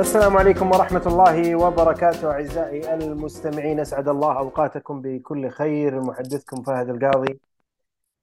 السلام 0.00 0.36
عليكم 0.36 0.70
ورحمة 0.70 1.02
الله 1.06 1.56
وبركاته 1.56 2.30
أعزائي 2.30 2.94
المستمعين 2.94 3.80
أسعد 3.80 4.08
الله 4.08 4.38
أوقاتكم 4.38 5.02
بكل 5.02 5.48
خير. 5.50 6.00
محدثكم 6.00 6.62
فهد 6.62 6.88
القاضي 6.88 7.40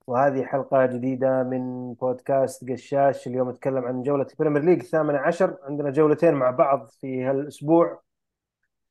وهذه 0.08 0.44
حلقة 0.44 0.86
جديدة 0.86 1.44
من 1.44 1.94
بودكاست 1.94 2.70
قشاش. 2.70 3.28
اليوم 3.28 3.50
نتكلم 3.50 3.86
عن 3.86 4.04
جولة 4.04 4.28
البريمير 4.32 4.64
ليج 4.64 4.80
الثامنة 4.80 5.18
عشر. 5.18 5.58
عندنا 5.64 5.90
جولتين 5.90 6.34
مع 6.34 6.50
بعض 6.52 6.88
في 7.02 7.24
هالأسبوع 7.24 8.02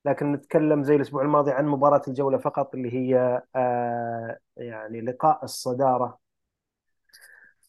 لكن 0.04 0.32
نتكلم 0.32 0.82
زي 0.82 0.96
الأسبوع 0.96 1.22
الماضي 1.22 1.52
عن 1.52 1.66
مباراة 1.66 2.02
الجولة 2.08 2.38
فقط 2.38 2.74
اللي 2.74 2.94
هي 2.94 3.42
آه 3.56 4.38
يعني 4.56 5.00
لقاء 5.00 5.44
الصدارة 5.44 6.25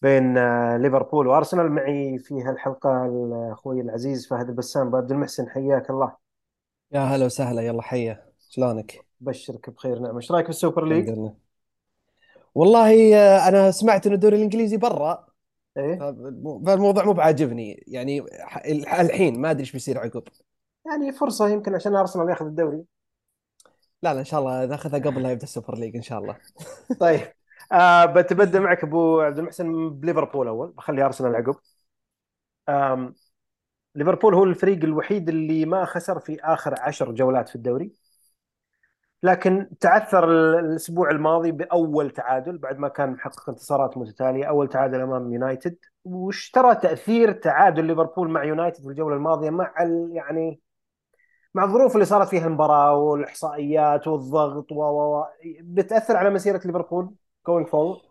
بين 0.02 0.38
آه 0.38 0.78
ليفربول 0.78 1.28
وأرسنال. 1.28 1.72
معي 1.72 2.20
في 2.20 2.42
هالحلقة 2.44 3.10
أخوي 3.54 3.82
العزيز 3.82 4.28
فهد 4.28 4.50
البسام. 4.50 4.96
عبد 4.96 5.12
المحسن 5.12 5.50
حياك 5.50 5.90
الله. 5.90 6.16
يا 6.92 7.00
هلا 7.00 7.26
وسهلا 7.26 7.62
يلا 7.62 7.82
حيا. 7.82 8.26
شلونك؟ 8.50 9.06
بشرك 9.20 9.70
بخير 9.70 10.00
نعم. 10.00 10.16
إيش 10.16 10.32
رأيك 10.32 10.46
في 10.46 10.50
السوبر 10.50 10.69
ليج؟ 10.69 10.84
الحمد 10.84 11.10
لله. 11.10 11.34
والله 12.56 13.16
آه، 13.16 13.48
أنا 13.48 13.72
سمعت 13.72 14.08
إن 14.08 14.14
الدوري 14.14 14.38
الإنجليزي 14.38 14.78
برا 14.78 15.28
إيه. 15.78 16.00
فالم- 16.00 16.64
فالموضوع 16.66 17.04
مو 17.04 17.14
بعاجبني. 17.14 17.84
يعني 17.88 18.26
الحين 19.00 19.42
ما 19.42 19.52
أدري 19.52 19.62
إيش 19.62 19.72
بيصير 19.72 20.00
عقب. 20.00 20.24
يعني 20.86 21.12
فرصة 21.12 21.50
يمكن 21.50 21.76
عشان 21.76 21.96
أرسنال 21.96 22.30
ياخذ 22.30 22.46
الدوري. 22.46 22.84
لا 24.02 24.14
لا 24.14 24.20
إن 24.20 24.26
شاء 24.26 24.40
الله 24.40 24.66
ناخذها 24.66 25.00
قبل 25.00 25.24
لا 25.24 25.32
يبدأ 25.32 25.44
السوبر 25.44 25.78
ليج 25.78 25.96
إن 25.96 26.02
شاء 26.02 26.20
الله. 26.20 26.38
طيب. 27.00 27.22
آه 27.72 28.06
بتبدأ 28.06 28.60
معك 28.60 28.84
أبو 28.84 29.22
عبد 29.22 29.40
المحسن 29.40 29.90
بليفربول 29.90 30.48
أول. 30.48 30.72
بخلي 30.72 31.06
أرسنال 31.06 31.36
عقب. 31.36 31.56
ليفربول 33.96 34.36
هو 34.36 34.44
الفريق 34.44 34.84
الوحيد 34.84 35.30
اللي 35.30 35.66
ما 35.66 35.86
خسر 35.86 36.20
في 36.20 36.40
آخر 36.42 36.76
عشر 36.82 37.12
جولات 37.12 37.50
في 37.50 37.56
الدوري. 37.56 37.94
لكن 39.24 39.70
تعثر 39.80 40.24
ال- 40.32 40.60
الأسبوع 40.66 41.10
الماضي 41.12 41.52
بأول 41.52 42.12
تعادل 42.12 42.58
بعد 42.58 42.78
ما 42.78 42.88
كان 42.88 43.10
محقق 43.12 43.50
انتصارات 43.50 43.98
متتالية. 43.98 44.46
أول 44.46 44.70
تعادل 44.70 45.02
أمام 45.02 45.34
يونايتد. 45.34 45.78
وش 46.04 46.52
ترى 46.52 46.76
تأثير 46.76 47.32
تعادل 47.32 47.86
ليفربول 47.86 48.30
مع 48.30 48.44
يونايتد 48.44 48.82
في 48.84 48.90
الجولة 48.90 49.16
الماضية 49.16 49.50
مع 49.50 49.74
يعني 50.12 50.62
مع 51.54 51.64
الظروف 51.64 51.94
اللي 51.96 52.06
صارت 52.06 52.28
فيها 52.30 52.48
المباراة 52.48 52.96
والإحصائيات 52.96 54.08
والضغط 54.08 54.72
و 54.72 55.24
بتأثر 55.62 56.18
على 56.18 56.30
مسيرة 56.30 56.62
ليفربول. 56.66 57.14
Going 57.48 57.66
forward 57.66 58.08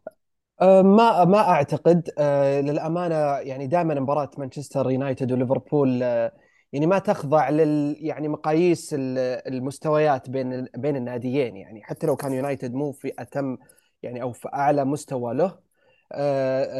أه، 0.62 0.82
ما 0.82 1.24
ما 1.24 1.38
أعتقد. 1.38 2.10
أه، 2.18 2.60
للأمانة 2.60 3.14
يعني 3.38 3.66
دائما 3.66 3.94
مباراة 4.00 4.30
مانشستر 4.38 4.90
يونايتد 4.90 5.32
وليفربول 5.32 6.02
أه، 6.02 6.32
يعني 6.72 6.86
ما 6.86 6.98
تخضع 6.98 7.50
لل 7.50 7.96
يعني 8.00 8.28
مقاييس 8.28 8.94
ال- 8.94 9.18
المستويات 9.54 10.30
بين 10.30 10.64
بين 10.76 10.96
الناديين. 10.96 11.56
يعني 11.56 11.82
حتى 11.84 12.06
لو 12.06 12.16
كان 12.16 12.32
يونايتد 12.32 12.74
مو 12.74 12.92
في 12.92 13.12
أتم 13.18 13.56
يعني 14.02 14.22
أو 14.22 14.32
في 14.32 14.48
أعلى 14.54 14.84
مستوى 14.84 15.34
له 15.34 15.58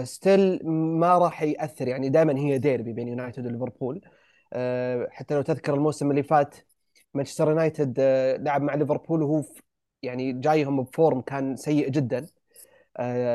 still 0.05 0.61
ما 1.01 1.19
راح 1.19 1.43
يأثر. 1.43 1.89
يعني 1.89 2.09
دائما 2.09 2.39
هي 2.39 2.59
ديربي 2.59 2.93
بين 2.93 3.09
يونايتد 3.09 3.47
وليفربول. 3.47 4.01
حتى 5.11 5.35
لو 5.35 5.43
تذكر 5.43 5.75
الموسم 5.75 6.11
اللي 6.11 6.23
فات 6.23 6.55
مانشستر 7.15 7.48
يونايتد 7.48 8.01
لعب 8.41 8.63
مع 8.63 8.75
ليفربول 8.75 9.23
وهو 9.23 9.45
يعني 10.03 10.33
جايهم 10.33 10.83
ب 10.83 10.90
form 10.90 11.20
كان 11.20 11.57
سيء 11.57 11.89
جدا. 11.89 12.27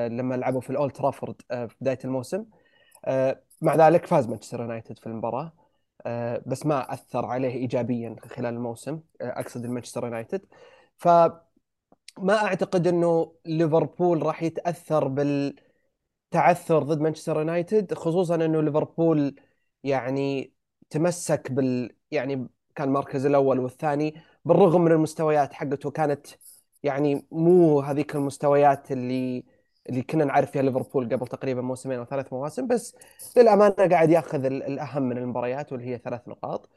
لما 0.08 0.36
لعبوا 0.36 0.62
في 0.62 0.70
الأولد 0.70 0.92
ترافورد 0.92 1.42
آه، 1.52 1.66
في 1.66 1.76
بداية 1.82 2.00
الموسم. 2.06 2.46
آه، 3.06 3.42
مع 3.62 3.76
ذلك 3.76 4.06
فاز 4.06 4.28
مانشستر 4.28 4.62
يونايتد 4.62 5.00
في 5.00 5.08
المباراة. 5.08 5.54
آه، 6.06 6.44
بس 6.46 6.66
ما 6.66 6.94
أثر 6.94 7.26
عليه 7.26 7.54
ايجابيا 7.56 8.16
خلال 8.20 8.54
الموسم 8.54 9.02
آه، 9.22 9.40
أقصد 9.40 9.66
المانشستر 9.66 10.04
يونايتد. 10.04 10.46
فما 10.98 11.42
أعتقد 12.30 12.88
إنه 12.88 13.34
ليفربول 13.46 14.24
راح 14.24 14.44
يتأثر 14.44 15.08
بالتعثر 15.08 16.84
ضد 16.84 17.02
مانشستر 17.02 17.38
يونايتد 17.38 17.94
خصوصا 17.94 18.36
إنه 18.36 18.62
ليفربول 18.62 19.36
يعني 19.84 20.54
تمسك 20.90 21.52
بال 21.52 21.96
يعني 22.12 22.48
كان 22.76 22.88
المركز 22.88 23.26
الأول 23.26 23.60
والثاني 23.60 24.16
بالرغم 24.46 24.82
من 24.82 24.92
المستويات 24.92 25.54
حقته 25.54 25.92
كانت 25.92 26.28
يعني 26.84 27.28
مو 27.32 27.80
هذيك 27.82 28.16
المستويات 28.16 28.92
اللي 28.92 29.44
اللي 29.92 30.02
كنا 30.02 30.26
نعرف 30.26 30.52
فيها 30.52 30.62
ليفربول 30.62 31.06
قبل 31.16 31.28
تقريبا 31.28 31.62
موسمين 31.62 32.00
أو 32.00 32.06
ثلاث 32.06 32.34
مواسم 32.34 32.68
بس 32.68 32.96
للأمانة 33.38 33.76
قاعد 33.92 34.10
ياخذ 34.10 34.46
ال- 34.46 34.64
الأهم 34.64 35.04
من 35.04 35.18
المباريات 35.18 35.72
واللي 35.72 35.88
هي 35.88 35.98
ثلاث 35.98 36.28
نقاط. 36.28 36.70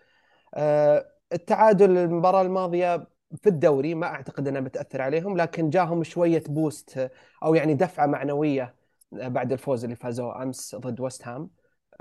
آه، 0.55 1.07
التعادل 1.33 1.99
المباراة 1.99 2.43
الماضية 2.43 3.07
في 3.43 3.49
الدوري 3.49 3.95
ما 3.95 4.07
أعتقد 4.07 4.49
انها 4.49 4.61
بتأثر 4.61 5.03
عليهم 5.03 5.37
لكن 5.37 5.71
جاهم 5.71 6.05
شوية 6.05 6.43
بوست 6.49 7.11
أو 7.45 7.55
يعني 7.55 7.75
دفعة 7.75 8.07
معنوية 8.07 8.75
آه، 9.21 9.29
بعد 9.29 9.53
الفوز 9.53 9.85
اللي 9.85 9.97
فازوه 9.97 10.43
أمس 10.43 10.75
ضد 10.75 11.01
ويست 11.01 11.29
هام 11.29 11.51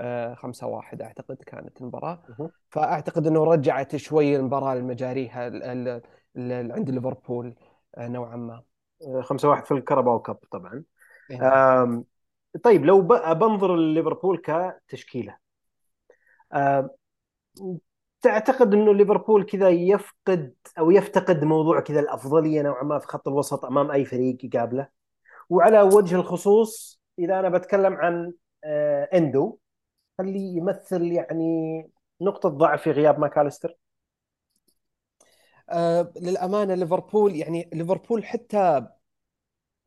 آه، 0.00 0.34
5-1 0.34 1.02
أعتقد 1.02 1.36
كانت 1.36 1.80
المباراة. 1.80 2.22
فأعتقد 2.70 3.26
إنه 3.26 3.44
رجعت 3.44 3.96
شوي 3.96 4.36
المباراة 4.36 4.74
لمجاريها 4.74 5.42
عند 6.36 6.90
ليفربول 6.90 7.54
آه، 7.94 8.08
نوعا 8.08 8.36
ما 8.36 8.62
آه، 9.06 9.20
5-1 9.20 9.64
في 9.64 9.72
الكاراباو 9.74 10.18
كاب 10.18 10.36
طبعا 10.50 10.82
طيب 12.62 12.84
لو 12.84 13.00
بنظر 13.02 13.76
ليفربول 13.76 14.42
كتشكيلة 14.88 15.36
تعتقد 18.24 18.74
إنه 18.74 18.94
ليفربول 18.94 19.44
كذا 19.44 19.68
يفقد 19.68 20.54
أو 20.78 20.90
يفتقد 20.90 21.44
موضوع 21.44 21.80
كذا 21.80 22.00
الأفضلية 22.00 22.62
نوعا 22.62 22.82
ما 22.82 22.98
في 22.98 23.06
خط 23.06 23.28
الوسط 23.28 23.64
أمام 23.64 23.90
أي 23.90 24.04
فريق 24.04 24.44
يقابله؟ 24.44 24.88
وعلى 25.50 25.82
وجه 25.82 26.16
الخصوص 26.16 27.00
إذا 27.18 27.40
أنا 27.40 27.48
بتكلم 27.48 27.94
عن 27.94 28.32
آه، 28.64 29.08
إندو 29.14 29.58
هل 30.20 30.36
يمثل 30.36 31.02
يعني 31.02 31.90
نقطة 32.20 32.48
ضعف 32.48 32.82
في 32.82 32.90
غياب 32.90 33.18
ماكاليستر؟ 33.18 33.76
آه، 35.70 36.12
للأمانة 36.16 36.74
ليفربول 36.74 37.36
يعني 37.36 37.70
ليفربول 37.72 38.24
حتى 38.24 38.86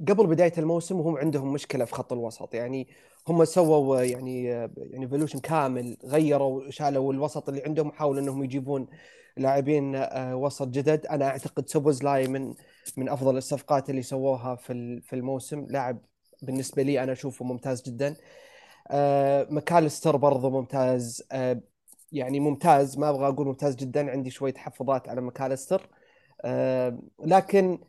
قبل 0.02 0.28
بداية 0.28 0.54
الموسم 0.58 1.00
وهم 1.00 1.18
عندهم 1.18 1.54
مشكلة 1.54 1.86
في 1.86 1.96
خط 1.96 2.14
الوسط. 2.14 2.54
يعني 2.54 2.88
هم 3.28 3.46
سووا 3.46 4.02
يعني 4.02 4.44
يعني 4.46 5.04
evolution 5.06 5.40
كامل 5.40 5.98
غيروا 6.06 6.70
شالوا 6.70 7.14
الوسط 7.14 7.50
اللي 7.50 7.64
عندهم 7.66 7.88
وحاولوا 7.88 8.22
إنهم 8.22 8.44
يجيبون 8.44 8.88
لاعبين 9.38 9.96
آه، 9.96 10.36
وسط 10.36 10.68
جدد. 10.68 11.06
أنا 11.06 11.28
أعتقد 11.28 11.70
سوبوزلاي 11.70 12.28
من 12.28 12.54
من 12.98 13.10
أفضل 13.10 13.38
الصفقات 13.38 13.90
اللي 13.90 14.02
سووها 14.02 14.56
في 14.56 15.02
في 15.02 15.16
الموسم. 15.16 15.66
لاعب 15.70 16.00
بالنسبة 16.42 16.84
لي 16.84 17.04
أنا 17.04 17.12
أشوفه 17.12 17.46
ممتاز 17.46 17.82
جدا. 17.82 18.16
آه، 18.92 19.48
ماكاليستر 19.50 20.16
برضه 20.18 20.50
ممتاز. 20.50 21.24
آه، 21.32 21.62
يعني 22.12 22.40
ممتاز 22.40 22.98
ما 22.98 23.10
أبغى 23.10 23.28
أقول 23.28 23.48
ممتاز 23.48 23.76
جدا 23.76 24.12
عندي 24.12 24.30
شوية 24.30 24.54
تحفظات 24.54 25.10
على 25.10 25.22
ماكاليستر 25.22 25.90
آه، 26.46 27.00
لكن 27.26 27.80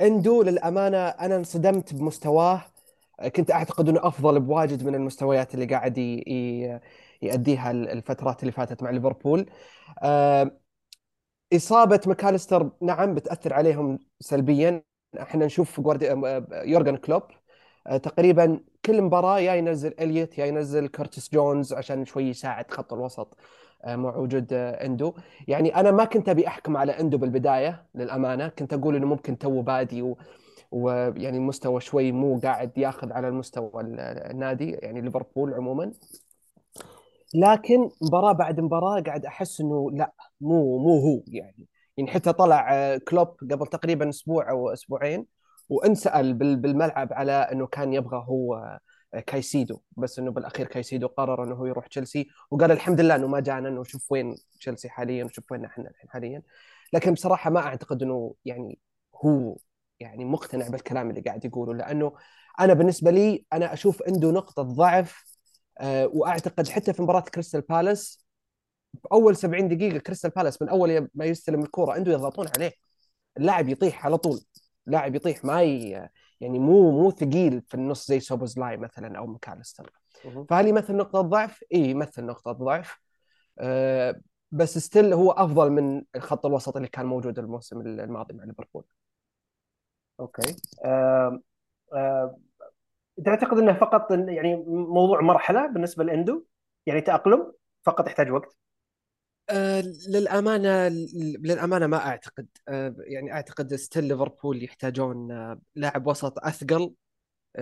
اندو 0.00 0.42
للأمانة 0.42 0.98
أنا 1.08 1.36
انصدمت 1.36 1.94
بمستواه. 1.94 2.64
آه، 3.20 3.28
كنت 3.28 3.50
أعتقد 3.50 3.88
إنه 3.88 4.00
أفضل 4.08 4.40
بواجد 4.40 4.84
من 4.84 4.94
المستويات 4.94 5.54
اللي 5.54 5.66
قاعد 5.66 5.98
ي- 5.98 6.24
ي- 6.28 6.80
يأديها 7.22 7.70
الفترات 7.70 8.40
اللي 8.42 8.52
فاتت 8.52 8.82
مع 8.82 8.90
ليفربول. 8.90 9.50
آه، 10.02 10.50
إصابة 11.54 12.00
ماكاليستر 12.06 12.70
نعم 12.82 13.14
بتأثر 13.14 13.54
عليهم 13.54 13.98
سلبيا. 14.20 14.82
إحنا 15.22 15.46
نشوف 15.46 15.80
جواردي... 15.80 16.12
آه، 16.12 16.46
يورجن 16.52 16.96
كلوب. 16.96 17.22
آه، 17.22 17.36
تقريبا 18.02 18.60
كل 18.84 19.02
مباراة 19.02 19.38
يا 19.40 19.54
ينزل 19.54 19.94
اليوت 20.00 20.38
يا 20.38 20.46
ينزل 20.46 20.88
كورتيس 20.88 21.32
جونز 21.32 21.72
عشان 21.72 22.04
شوي 22.04 22.24
يساعد 22.24 22.70
خط 22.70 22.92
الوسط 22.92 23.36
آه، 23.84 23.96
مع 23.96 24.16
وجود 24.16 24.52
آه، 24.52 24.86
إندو. 24.86 25.14
يعني 25.48 25.76
أنا 25.76 25.90
ما 25.90 26.04
كنت 26.04 26.28
أبي 26.28 26.46
أحكم 26.46 26.76
على 26.76 27.00
إندو 27.00 27.18
بالبداية 27.18 27.86
للأمانة. 27.94 28.48
كنت 28.48 28.72
أقول 28.72 28.96
إنه 28.96 29.06
ممكن 29.06 29.38
تو 29.38 29.62
بادي 29.62 30.02
و... 30.02 30.16
ويعني 30.70 31.36
المستوى 31.36 31.80
شوي 31.80 32.12
مو 32.12 32.40
قاعد 32.40 32.78
ياخذ 32.78 33.12
على 33.12 33.28
المستوى 33.28 33.70
ال- 33.80 34.00
النادي 34.00 34.70
يعني 34.70 35.00
ليفربول 35.00 35.54
عموما. 35.54 35.92
لكن 37.34 37.90
مباراة 38.02 38.32
بعد 38.32 38.60
مباراة 38.60 39.00
قاعد 39.00 39.24
أحس 39.26 39.60
إنه 39.60 39.90
لا 39.90 40.12
مو 40.40 40.78
مو 40.78 40.98
هو 41.00 41.22
يعني. 41.28 41.66
يعني 41.96 42.10
حتى 42.10 42.32
طلع 42.32 42.74
آه، 42.74 42.96
كلوب 43.08 43.28
قبل 43.50 43.66
تقريبا 43.66 44.08
أسبوع 44.08 44.50
أو 44.50 44.68
أسبوعين. 44.72 45.26
وانسئل 45.68 46.34
بال- 46.34 46.56
بالملعب 46.56 47.12
على 47.12 47.32
انه 47.32 47.66
كان 47.66 47.92
يبغى 47.92 48.16
هو 48.28 48.54
آه، 49.14 49.20
كايسيدو. 49.20 49.80
بس 49.96 50.18
انه 50.18 50.30
بالاخير 50.30 50.66
كايسيدو 50.66 51.06
قرر 51.06 51.44
انه 51.44 51.54
هو 51.54 51.66
يروح 51.66 51.86
تشيلسي 51.86 52.28
وقال 52.50 52.70
الحمد 52.72 53.00
لله 53.00 53.16
انه 53.16 53.26
ما 53.26 53.40
جانا 53.40 53.68
انه 53.68 53.84
شوف 53.84 54.12
وين 54.12 54.36
تشيلسي 54.60 54.88
حاليا 54.88 55.24
وشوف 55.24 55.52
وين 55.52 55.64
إحنا 55.64 55.90
الحين 55.90 56.10
حاليا. 56.10 56.42
لكن 56.92 57.14
بصراحة 57.14 57.50
ما 57.50 57.60
أعتقد 57.60 58.02
إنه 58.02 58.34
يعني 58.44 58.78
هو 59.24 59.56
يعني 60.00 60.24
مقتنع 60.24 60.68
بالكلام 60.68 61.10
اللي 61.10 61.20
قاعد 61.20 61.44
يقوله. 61.44 61.74
لأنه 61.74 62.12
أنا 62.60 62.74
بالنسبة 62.74 63.10
لي 63.10 63.44
أنا 63.52 63.72
أشوف 63.72 64.02
عنده 64.08 64.30
نقطة 64.30 64.62
ضعف 64.62 65.24
آه، 65.80 66.06
وأعتقد 66.06 66.68
حتى 66.68 66.92
في 66.92 67.02
مباراة 67.02 67.20
كريستال 67.20 67.60
بالاس 67.60 68.26
اول 69.12 69.36
70 69.36 69.68
دقيقة 69.68 69.98
كريستال 69.98 70.30
بالاس 70.30 70.62
من 70.62 70.68
أول 70.68 71.08
ما 71.14 71.24
يستلم 71.24 71.62
الكورة 71.62 71.92
عنده 71.92 72.12
يضغطون 72.12 72.48
عليه. 72.56 72.72
اللاعب 73.38 73.68
يطيح 73.68 74.06
على 74.06 74.18
طول. 74.18 74.40
لاعب 74.86 75.14
يطيح 75.14 75.44
ما. 75.44 75.62
يعني 76.40 76.58
مو 76.58 76.90
مو 76.90 77.10
ثقيل 77.10 77.62
في 77.62 77.74
النص 77.74 78.08
زي 78.08 78.20
سوبوزلاي 78.20 78.76
مثلا 78.76 79.18
أو 79.18 79.26
ماكاليستر. 79.26 79.92
فهل 80.48 80.68
يمثل 80.68 80.96
نقطة 80.96 81.20
ضعف؟ 81.20 81.64
اي 81.74 81.78
يمثل 81.78 82.24
نقطة 82.24 82.52
ضعف. 82.52 83.00
أه 83.58 84.20
بس 84.50 84.78
still 84.78 85.12
هو 85.12 85.30
أفضل 85.30 85.70
من 85.70 86.02
خط 86.18 86.46
الوسط 86.46 86.76
اللي 86.76 86.88
كان 86.88 87.06
موجود 87.06 87.38
الموسم 87.38 87.80
الماضي 87.80 88.34
مع 88.34 88.44
ليفربول. 88.44 88.84
Okay. 90.20 90.56
أه 90.84 91.40
أه 91.94 92.38
تعتقد 93.24 93.58
إنه 93.58 93.72
فقط 93.72 94.10
يعني 94.10 94.56
موضوع 94.66 95.20
مرحلة 95.20 95.66
بالنسبة 95.66 96.04
لإندو؟ 96.04 96.44
يعني 96.86 97.00
تأقلم؟ 97.00 97.52
فقط 97.82 98.06
يحتاج 98.06 98.30
وقت؟ 98.30 98.56
أه 99.50 99.80
للأمانة 100.08 100.88
للأمانة 101.18 101.86
ما 101.86 101.96
أعتقد. 101.96 102.46
أه 102.68 102.96
يعني 102.98 103.32
أعتقد 103.32 103.74
ستيل 103.74 104.04
ليفربول 104.04 104.64
يحتاجون 104.64 105.32
أه 105.32 105.60
لاعب 105.74 106.06
وسط 106.06 106.38
أثقل 106.38 106.94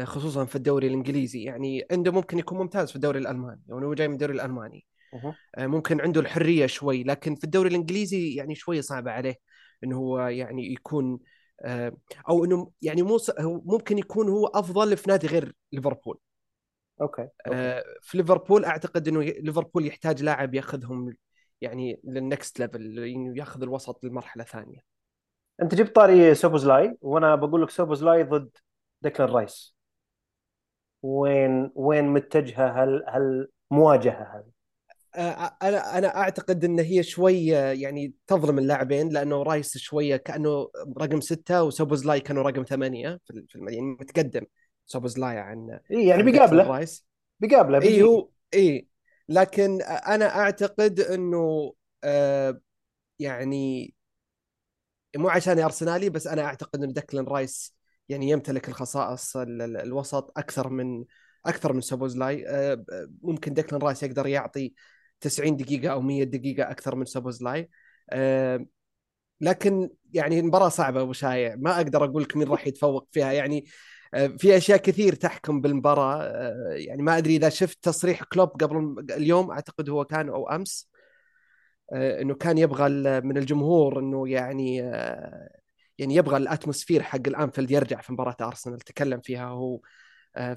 خصوصا 0.03 0.45
في 0.45 0.57
الدوري 0.57 0.87
الإنجليزي. 0.87 1.43
يعني 1.43 1.87
عنده 1.91 2.13
ممكن 2.13 2.39
يكون 2.39 2.59
ممتاز 2.59 2.91
في 2.91 2.97
الدوري 2.97 3.19
الألماني 3.19 3.61
يعني 3.69 3.85
هو 3.85 3.95
جاي 3.95 4.09
من 4.09 4.15
الدوري 4.15 4.35
الألماني. 4.35 4.85
ممكن 5.59 6.01
عنده 6.01 6.21
الحرية 6.21 6.67
شوي 6.67 7.03
لكن 7.05 7.35
في 7.35 7.45
الدوري 7.45 7.69
الإنجليزي 7.69 8.35
يعني 8.35 8.55
شوي 8.55 8.83
صعبه 8.83 9.11
عليه 9.11 9.37
انه 9.85 9.97
هو 9.97 10.21
يعني 10.21 10.73
يكون 10.73 11.19
أو 12.29 12.45
إنه 12.45 12.71
يعني 12.83 13.03
مو 13.03 13.19
ممكن 13.41 13.99
يكون 13.99 14.29
هو 14.29 14.47
أفضل 14.47 14.97
في 14.97 15.11
نادي 15.11 15.27
غير 15.27 15.55
ليفربول. 15.73 16.19
okay, 17.01 17.29
okay. 17.47 17.83
في 18.03 18.19
ليفربول 18.19 18.65
أعتقد 18.65 19.09
إنه 19.09 19.23
ليفربول 19.23 19.87
يحتاج 19.87 20.23
لاعب 20.23 20.55
يأخذهم 20.55 21.15
يعني 21.61 22.01
لل 22.05 22.23
next 22.23 22.61
level 22.61 22.99
يعني 22.99 23.39
ياخذ 23.39 23.63
الوسط 23.63 24.05
لمرحلة 24.05 24.45
ثانية. 24.45 24.81
أنت 25.63 25.75
جبت 25.75 25.97
طاري 25.97 26.35
سوبوزلاي 26.35 26.97
وأنا 27.01 27.35
بقول 27.35 27.63
لك 27.63 27.71
سوبوزلاي 27.71 28.23
ضد 28.23 28.57
ديكلان 29.03 29.29
رايس. 29.29 29.77
وين 31.03 31.71
وين 31.75 32.05
متجهة 32.05 32.85
هل 32.85 33.05
هل 33.09 33.49
مواجهة 33.71 34.23
هذه؟ 34.37 34.55
أنا 35.63 35.99
أنا 35.99 36.17
أعتقد 36.17 36.65
إن 36.65 36.79
هي 36.79 37.03
شوي 37.03 37.47
يعني 37.47 38.15
تظلم 38.27 38.59
اللاعبين 38.59 39.09
لأنه 39.09 39.43
رايس 39.43 39.79
شوية 39.79 40.17
كأنه 40.17 40.71
رقم 40.99 41.21
ستة 41.21 41.63
وسوبوزلاي 41.63 42.21
كانوا 42.21 42.43
رقم 42.43 42.63
ثمانية 42.63 43.21
في 43.25 43.47
يعني 43.55 43.81
متقدم 43.81 44.43
سوبوزلاي 44.87 45.39
عن 45.39 45.79
إيه 45.91 46.09
يعني 46.09 46.23
بيقابله. 46.23 46.71
رايس. 46.71 47.07
بيقابله 47.41 47.83
اي 47.83 48.03
هو 48.03 48.29
اي 48.55 48.89
لكن 49.29 49.83
أنا 49.83 50.37
أعتقد 50.41 51.01
إنه 51.01 51.73
آه 52.05 52.61
يعني 53.19 53.95
مو 55.17 55.29
عشان 55.29 55.59
أرسنالي 55.59 56.11
بس 56.11 56.27
أنا 56.27 56.43
أعتقد 56.45 56.83
إن 56.83 56.93
دكلن 56.93 57.25
رايس 57.25 57.77
يعني 58.09 58.29
يمتلك 58.31 58.69
الخصائص 58.69 59.37
الوسط 59.37 60.33
أكثر 60.39 60.69
من 60.69 61.05
أكثر 61.47 61.73
من 61.73 61.81
سوبوزلاي 61.81 62.49
آه 62.49 62.85
ممكن 63.23 63.55
دكلن 63.55 63.79
رايس 63.79 64.03
يقدر 64.03 64.27
يعطي 64.27 64.75
90 65.21 65.57
دقيقة 65.57 65.93
أو 65.93 66.01
100 66.01 66.25
دقيقة 66.25 66.71
أكثر 66.71 66.95
من 66.95 67.05
سوبوزلاي 67.05 67.71
آه 68.11 68.67
لكن 69.41 69.91
يعني 70.15 70.41
المباراة 70.41 70.69
صعبة 70.69 71.01
أبو 71.03 71.13
شايع. 71.13 71.55
ما 71.59 71.77
أقدر 71.77 72.05
أقول 72.05 72.23
لك 72.23 72.37
مين 72.37 72.49
راح 72.49 72.67
يتفوق 72.67 73.09
فيها. 73.13 73.33
يعني 73.33 73.65
في 74.39 74.57
أشياء 74.57 74.79
كثير 74.79 75.15
تحكم 75.15 75.61
بالمباراة 75.61 76.25
يعني 76.73 77.03
ما 77.03 77.19
أدري 77.19 77.37
إذا 77.37 77.49
شفت 77.49 77.85
تصريح 77.85 78.23
كلوب 78.25 78.49
قبل 78.49 79.07
اليوم 79.11 79.51
أعتقد 79.51 79.91
هو 79.91 80.05
كان 80.05 80.29
أو 80.29 80.49
أمس 80.49 80.89
إنه 81.93 82.35
كان 82.35 82.59
يبغى 82.59 82.89
من 83.21 83.37
الجمهور 83.39 83.99
إنه 83.99 84.29
يعني 84.29 84.77
يعني 85.99 86.15
يبغى 86.15 86.37
ال 86.37 86.43
atmosphere 86.43 87.03
حق 87.03 87.21
الأنفيلد 87.27 87.71
يرجع 87.71 88.01
في 88.01 88.13
مباراة 88.13 88.37
أرسنال 88.41 88.79
تكلم 88.79 89.21
فيها 89.21 89.47
هو. 89.47 89.81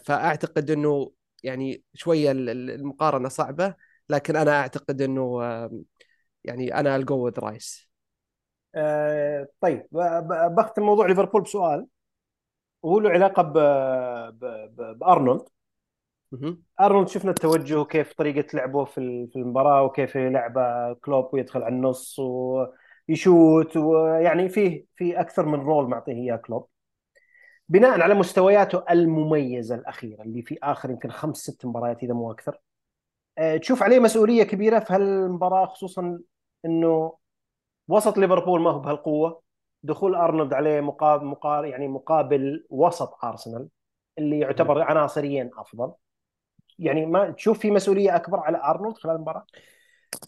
فأعتقد 0.05 0.71
إنه 0.71 1.11
يعني 1.43 1.83
شوية 1.93 2.31
المقارنة 2.31 3.29
صعبة 3.29 3.75
لكن 4.09 4.35
أنا 4.35 4.51
أعتقد 4.59 5.01
إنه 5.01 5.41
يعني 6.43 6.75
أنا 6.79 6.95
الجو 6.95 7.27
رايس 7.27 7.89
طيب 9.61 9.87
بختم 10.57 10.81
موضوع 10.83 11.07
ليفربول 11.07 11.41
بسؤال. 11.41 11.87
وهو 12.83 12.99
له 12.99 13.09
علاقة 13.09 13.41
ب... 13.43 13.53
ب... 14.39 14.45
ب... 14.75 14.99
بأرنولد. 14.99 15.41
أرنولد 16.81 17.07
شفنا 17.07 17.29
التوجه 17.31 17.79
وكيف 17.79 18.13
طريقة 18.13 18.47
لعبه 18.53 18.85
في 18.85 19.31
المباراة 19.35 19.83
وكيف 19.83 20.17
لعبه 20.17 20.93
كلوب 20.93 21.29
ويدخل 21.33 21.63
على 21.63 21.75
النص 21.75 22.19
ويشوت 22.19 23.77
ويعني 23.77 24.49
فيه 24.49 24.85
في 24.95 25.19
أكثر 25.19 25.45
من 25.45 25.59
role 25.59 25.89
معطيه 25.89 26.13
إياه 26.13 26.35
كلوب. 26.35 26.67
بناء 27.69 28.01
على 28.01 28.13
مستوياته 28.13 28.83
المميزة 28.91 29.75
الأخيرة 29.75 30.21
اللي 30.23 30.41
في 30.41 30.57
آخر 30.63 30.89
يمكن 30.89 31.11
خمس 31.11 31.37
ست 31.37 31.65
مباريات 31.65 32.03
إذا 32.03 32.13
مو 32.13 32.31
أكثر. 32.31 32.59
أه، 33.37 33.57
تشوف 33.57 33.83
عليه 33.83 33.99
مسؤولية 33.99 34.43
كبيرة 34.43 34.79
في 34.79 34.93
هالمباراة 34.93 35.65
خصوصا 35.65 36.19
إنه 36.65 37.17
وسط 37.87 38.17
ليفربول 38.17 38.61
ما 38.61 38.71
هو 38.71 38.79
بهالقوة. 38.79 39.41
دخول 39.83 40.15
أرنولد 40.15 40.53
عليه 40.53 40.81
مقابل 40.81 41.25
مقابل 41.25 41.67
يعني 41.67 41.87
مقابل 41.87 42.65
وسط 42.69 43.25
أرسنال 43.25 43.67
اللي 44.17 44.39
يعتبر 44.39 44.81
عناصريا 44.81 45.49
أفضل. 45.57 45.91
يعني 46.79 47.05
ما 47.05 47.31
تشوف 47.31 47.59
في 47.59 47.71
مسؤولية 47.71 48.15
أكبر 48.15 48.39
على 48.39 48.61
أرنولد 48.63 48.97
خلال 48.97 49.15
المباراة؟ 49.15 49.45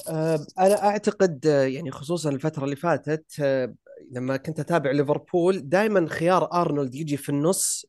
أه 0.09 0.39
أنا 0.59 0.83
أعتقد 0.83 1.47
أه، 1.47 1.63
يعني 1.63 1.91
خصوصا 1.91 2.29
الفترة 2.29 2.63
اللي 2.63 2.75
فاتت 2.75 3.25
أه 3.41 3.73
لما 4.11 4.37
كنت 4.37 4.59
أتابع 4.59 4.91
ليفربول 4.91 5.69
دائما 5.69 6.07
خيار 6.09 6.53
أرنولد 6.53 6.95
يجي 6.95 7.17
في 7.17 7.29
النص 7.29 7.85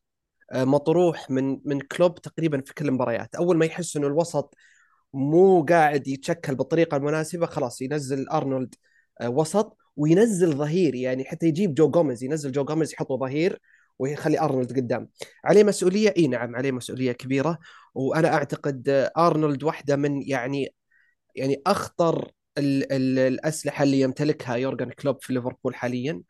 مطروح 0.53 1.29
من 1.29 1.59
من 1.65 1.79
كلوب 1.79 2.21
تقريبا 2.21 2.61
في 2.61 2.73
كل 2.73 2.87
المباريات. 2.87 3.35
أول 3.35 3.57
ما 3.57 3.65
يحس 3.65 3.97
إنه 3.97 4.07
الوسط 4.07 4.55
مو 5.13 5.65
قاعد 5.65 6.07
يتشكل 6.07 6.55
بالطريقة 6.55 6.97
المناسبة 6.97 7.45
خلاص 7.45 7.81
ينزل 7.81 8.29
أرنولد 8.29 8.75
وسط. 9.23 9.77
وينزل 9.95 10.51
ظهير 10.51 10.95
يعني 10.95 11.25
حتى 11.25 11.45
يجيب 11.45 11.73
جو 11.73 11.89
جوميز 11.89 12.23
ينزل 12.23 12.51
جو 12.51 12.63
جوميز 12.63 12.93
يحطه 12.93 13.17
ظهير 13.17 13.59
ويخلي 13.99 14.39
أرنولد 14.39 14.73
قدام. 14.75 15.09
عليه 15.45 15.63
مسؤولية؟ 15.63 16.13
إي 16.17 16.27
نعم 16.27 16.55
عليه 16.55 16.71
مسؤولية 16.71 17.11
كبيرة. 17.11 17.59
وأنا 17.95 18.33
أعتقد 18.33 19.09
أرنولد 19.17 19.63
واحدة 19.63 19.95
من 19.95 20.21
يعني 20.21 20.73
يعني 21.35 21.61
أخطر 21.67 22.31
ال 22.57 22.93
ال 22.93 23.19
الأسلحة 23.19 23.83
اللي 23.83 24.01
يمتلكها 24.01 24.55
يورجن 24.55 24.89
كلوب 24.91 25.17
في 25.21 25.33
ليفربول 25.33 25.75
حاليا. 25.75 26.21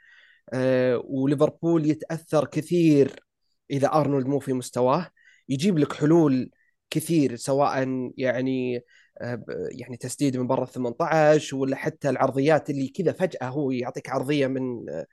أه 0.53 1.01
وليفربول 1.05 1.85
يتأثر 1.85 2.45
كثير 2.45 3.23
إذا 3.71 3.87
أرنولد 3.87 4.27
مو 4.27 4.39
في 4.39 4.53
مستواه. 4.53 5.07
يجيب 5.49 5.79
لك 5.79 5.93
حلول 5.93 6.51
كثير 6.89 7.35
سواء 7.35 7.87
يعني 8.17 8.81
يعني 9.71 9.97
تسديد 9.97 10.37
من 10.37 10.47
برا 10.47 10.63
ال 10.63 10.67
18 10.67 11.55
ولا 11.57 11.75
حتى 11.75 12.09
العرضيات 12.09 12.69
اللي 12.69 12.87
كذا 12.87 13.11
فجأة 13.11 13.49
هو 13.49 13.71
يعطيك 13.71 14.09
عرضية 14.09 14.47
من 14.47 14.89
آه، 14.89 15.05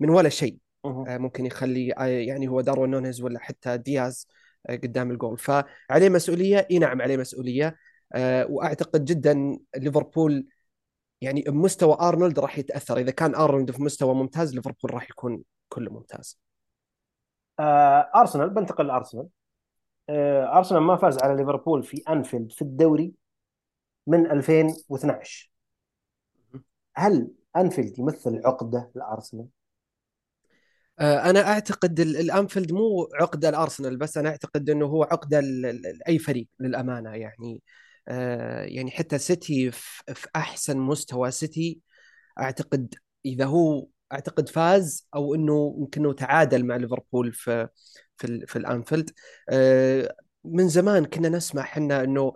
من 0.00 0.10
ولا 0.10 0.28
شيء. 0.28 0.58
أه. 0.84 1.04
ممكن 1.08 1.46
يخلي 1.46 1.86
يعني 2.26 2.48
هو 2.48 2.60
داروين 2.60 2.90
نونيز 2.90 3.22
ولا 3.22 3.38
حتى 3.38 3.76
دياز 3.76 4.28
قدام 4.68 5.10
الجول. 5.10 5.38
فعليه 5.38 6.08
مسؤولية 6.08 6.66
إي 6.70 6.78
نعم 6.78 7.02
عليه 7.02 7.16
مسؤولية. 7.16 7.76
وأعتقد 8.48 9.04
جدا 9.04 9.58
ليفربول 9.76 10.46
يعني 11.20 11.42
بمستوى 11.42 11.96
أرنولد 12.00 12.38
راح 12.38 12.58
يتأثر. 12.58 12.98
إذا 12.98 13.10
كان 13.10 13.34
أرنولد 13.34 13.70
في 13.70 13.82
مستوى 13.82 14.14
ممتاز 14.14 14.54
ليفربول 14.54 14.94
راح 14.94 15.10
يكون 15.10 15.42
كله 15.68 15.92
ممتاز. 15.92 16.40
أرسنال 17.60 18.50
بنتقل 18.50 18.86
لأرسنال. 18.86 19.28
أرسنال 20.10 20.82
ما 20.82 20.96
فاز 20.96 21.18
على 21.22 21.36
ليفربول 21.36 21.82
في 21.82 22.02
أنفيلد 22.08 22.52
في 22.52 22.62
الدوري. 22.62 23.25
من 24.06 24.30
2012 24.30 25.50
هل 26.96 27.28
أنفيلد 27.56 27.98
يمثل 27.98 28.40
عقدة 28.44 28.90
لأرسنال؟ 28.94 29.48
آه، 31.00 31.30
أنا 31.30 31.48
أعتقد 31.48 32.00
الأنفيلد 32.00 32.72
مو 32.72 33.08
عقدة 33.20 33.48
الارسنال 33.48 33.96
بس 33.96 34.18
أنا 34.18 34.28
أعتقد 34.28 34.70
إنه 34.70 34.86
هو 34.86 35.02
عقدة 35.02 35.40
لأي 35.40 36.18
فريق 36.18 36.48
للأمانة 36.60 37.10
يعني. 37.10 37.62
آه، 38.08 38.62
يعني 38.64 38.90
حتى 38.90 39.18
سيتي 39.18 39.70
في 39.70 40.28
أحسن 40.36 40.78
مستوى 40.78 41.30
سيتي 41.30 41.80
أعتقد 42.40 42.94
إذا 43.26 43.44
هو 43.44 43.86
أعتقد 44.12 44.48
فاز 44.48 45.08
أو 45.14 45.34
إنه 45.34 45.76
يمكن 45.78 46.14
تعادل 46.16 46.64
مع 46.66 46.76
ليفربول 46.76 47.32
في 47.32 47.68
في, 48.16 48.46
في 48.46 48.56
الأنفيلد. 48.56 49.10
آه، 49.48 50.16
من 50.44 50.68
زمان 50.68 51.04
كنا 51.04 51.28
نسمع 51.28 51.62
إحنا 51.62 52.04
إنه 52.04 52.34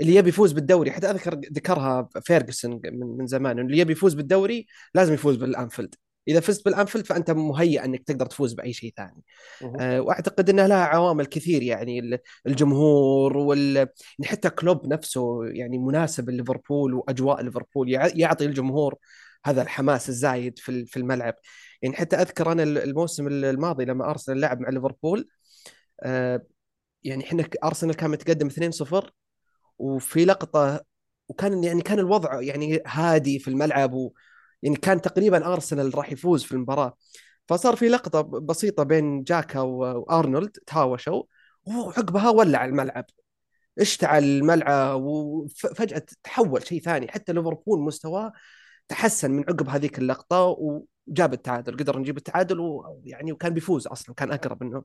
اللي 0.00 0.14
يبي 0.14 0.28
يفوز 0.28 0.52
بالدوري 0.52 0.90
حتى 0.90 1.10
أذكر 1.10 1.34
ذكرها 1.34 2.08
فيرجسون 2.24 2.80
من, 2.84 3.16
من 3.16 3.26
زمان 3.26 3.58
إنه 3.58 3.66
اللي 3.68 3.78
يبي 3.78 3.92
يفوز 3.92 4.14
بالدوري 4.14 4.66
لازم 4.94 5.14
يفوز 5.14 5.36
بالأنفيلد. 5.36 5.94
إذا 6.28 6.40
فزت 6.40 6.64
بالأنفيلد 6.64 7.06
فأنت 7.06 7.30
مهيئ 7.30 7.84
إنك 7.84 8.02
تقدر 8.02 8.26
تفوز 8.26 8.52
بأي 8.52 8.72
شيء 8.72 8.92
ثاني. 8.96 9.22
آه، 9.80 10.00
وأعتقد 10.00 10.50
انها 10.50 10.68
لها 10.68 10.84
عوامل 10.84 11.26
كثير 11.26 11.62
يعني 11.62 11.98
ال- 11.98 12.18
الجمهور 12.46 13.36
وال 13.36 13.76
يعني 13.76 13.88
حتى 14.24 14.50
كلوب 14.50 14.86
نفسه 14.86 15.44
يعني 15.44 15.78
مناسب 15.78 16.30
ليفربول 16.30 16.94
وأجواء 16.94 17.42
ليفربول 17.42 17.90
يع- 17.90 18.12
يعطي 18.14 18.44
الجمهور 18.46 18.94
هذا 19.44 19.62
الحماس 19.62 20.08
الزايد 20.08 20.58
في 20.58 20.68
ال- 20.68 20.86
في 20.86 20.96
الملعب. 20.96 21.34
يعني 21.82 21.96
حتى 21.96 22.16
أذكر 22.16 22.52
أنا 22.52 22.62
الموسم 22.62 23.26
الماضي 23.26 23.84
لما 23.84 24.10
أرسنال 24.10 24.40
لعب 24.40 24.60
مع 24.60 24.68
ليفربول 24.68 25.28
آه، 26.02 26.42
يعني 27.04 27.24
إحنا 27.24 27.44
أرسنال 27.64 27.94
كان 27.96 28.10
متقدم 28.10 28.48
2-0 28.50 29.10
وفي 29.82 30.24
لقطة 30.24 30.80
وكان 31.28 31.64
يعني 31.64 31.82
كان 31.82 31.98
الوضع 31.98 32.42
يعني 32.42 32.82
هادي 32.86 33.38
في 33.38 33.48
الملعب 33.48 33.92
و 33.94 34.12
يعني 34.62 34.76
كان 34.76 35.00
تقريبا 35.02 35.46
أرسنال 35.52 35.98
راح 35.98 36.12
يفوز 36.12 36.44
في 36.44 36.52
المباراة. 36.52 36.96
فصار 37.48 37.76
في 37.76 37.88
لقطة 37.88 38.20
بسيطة 38.22 38.82
بين 38.82 39.22
جاكا 39.24 39.60
وأرنولد 39.60 40.50
تهاوشوا 40.66 41.22
وعقبها 41.64 42.30
ولع 42.30 42.64
الملعب. 42.64 43.04
اشتعل 43.78 44.24
الملعب 44.24 45.02
وفجاه 45.02 46.02
تحول 46.24 46.66
شيء 46.66 46.80
ثاني. 46.82 47.08
حتى 47.08 47.32
ليفربول 47.32 47.80
مستواه 47.80 48.32
تحسن 48.88 49.30
من 49.30 49.44
عقب 49.48 49.68
هذيك 49.68 49.98
اللقطة 49.98 50.56
وجاب 51.08 51.32
التعادل. 51.32 51.76
قدر 51.76 51.98
نجيب 51.98 52.16
التعادل 52.16 52.60
ويعني 52.60 53.32
وكان 53.32 53.54
بيفوز 53.54 53.86
أصلا 53.86 54.14
كان 54.14 54.32
أقرب 54.32 54.62
إنه 54.62 54.84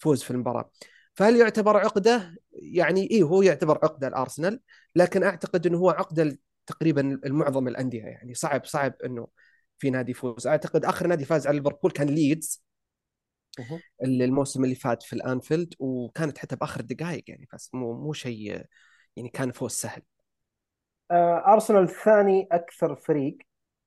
يفوز 0.00 0.22
في 0.22 0.30
المباراة. 0.30 0.70
فهل 1.14 1.36
يعتبر 1.36 1.76
عقده؟ 1.76 2.36
يعني 2.52 3.10
إيه 3.10 3.22
هو 3.22 3.42
يعتبر 3.42 3.78
عقده 3.82 4.08
الأرسنال 4.08 4.60
لكن 4.96 5.22
أعتقد 5.22 5.66
إنه 5.66 5.78
هو 5.78 5.90
عقده 5.90 6.38
تقريبا 6.66 7.00
المعظم 7.00 7.68
الأندية 7.68 8.02
يعني 8.02 8.34
صعب 8.34 8.64
صعب 8.64 8.94
إنه 9.04 9.28
في 9.78 9.90
نادي 9.90 10.10
يفوز 10.10 10.46
أعتقد 10.46 10.84
آخر 10.84 11.06
نادي 11.06 11.24
فاز 11.24 11.46
على 11.46 11.56
ليفربول 11.58 11.90
كان 11.90 12.06
ليدز. 12.08 12.62
الموسم 14.02 14.64
اللي 14.64 14.74
فات 14.74 15.02
في 15.02 15.12
الأنفيلد 15.12 15.74
وكانت 15.78 16.38
حتى 16.38 16.56
بآخر 16.56 16.80
الدقائق 16.80 17.24
يعني 17.28 17.48
بس 17.52 17.74
مو 17.74 17.92
مو 17.94 18.12
شيء 18.12 18.64
يعني 19.16 19.28
كان 19.28 19.52
فوز 19.52 19.70
سهل 19.72 20.02
آه، 21.10 21.52
أرسنال 21.52 21.88
ثاني 21.88 22.48
أكثر 22.52 22.94
فريق 22.96 23.38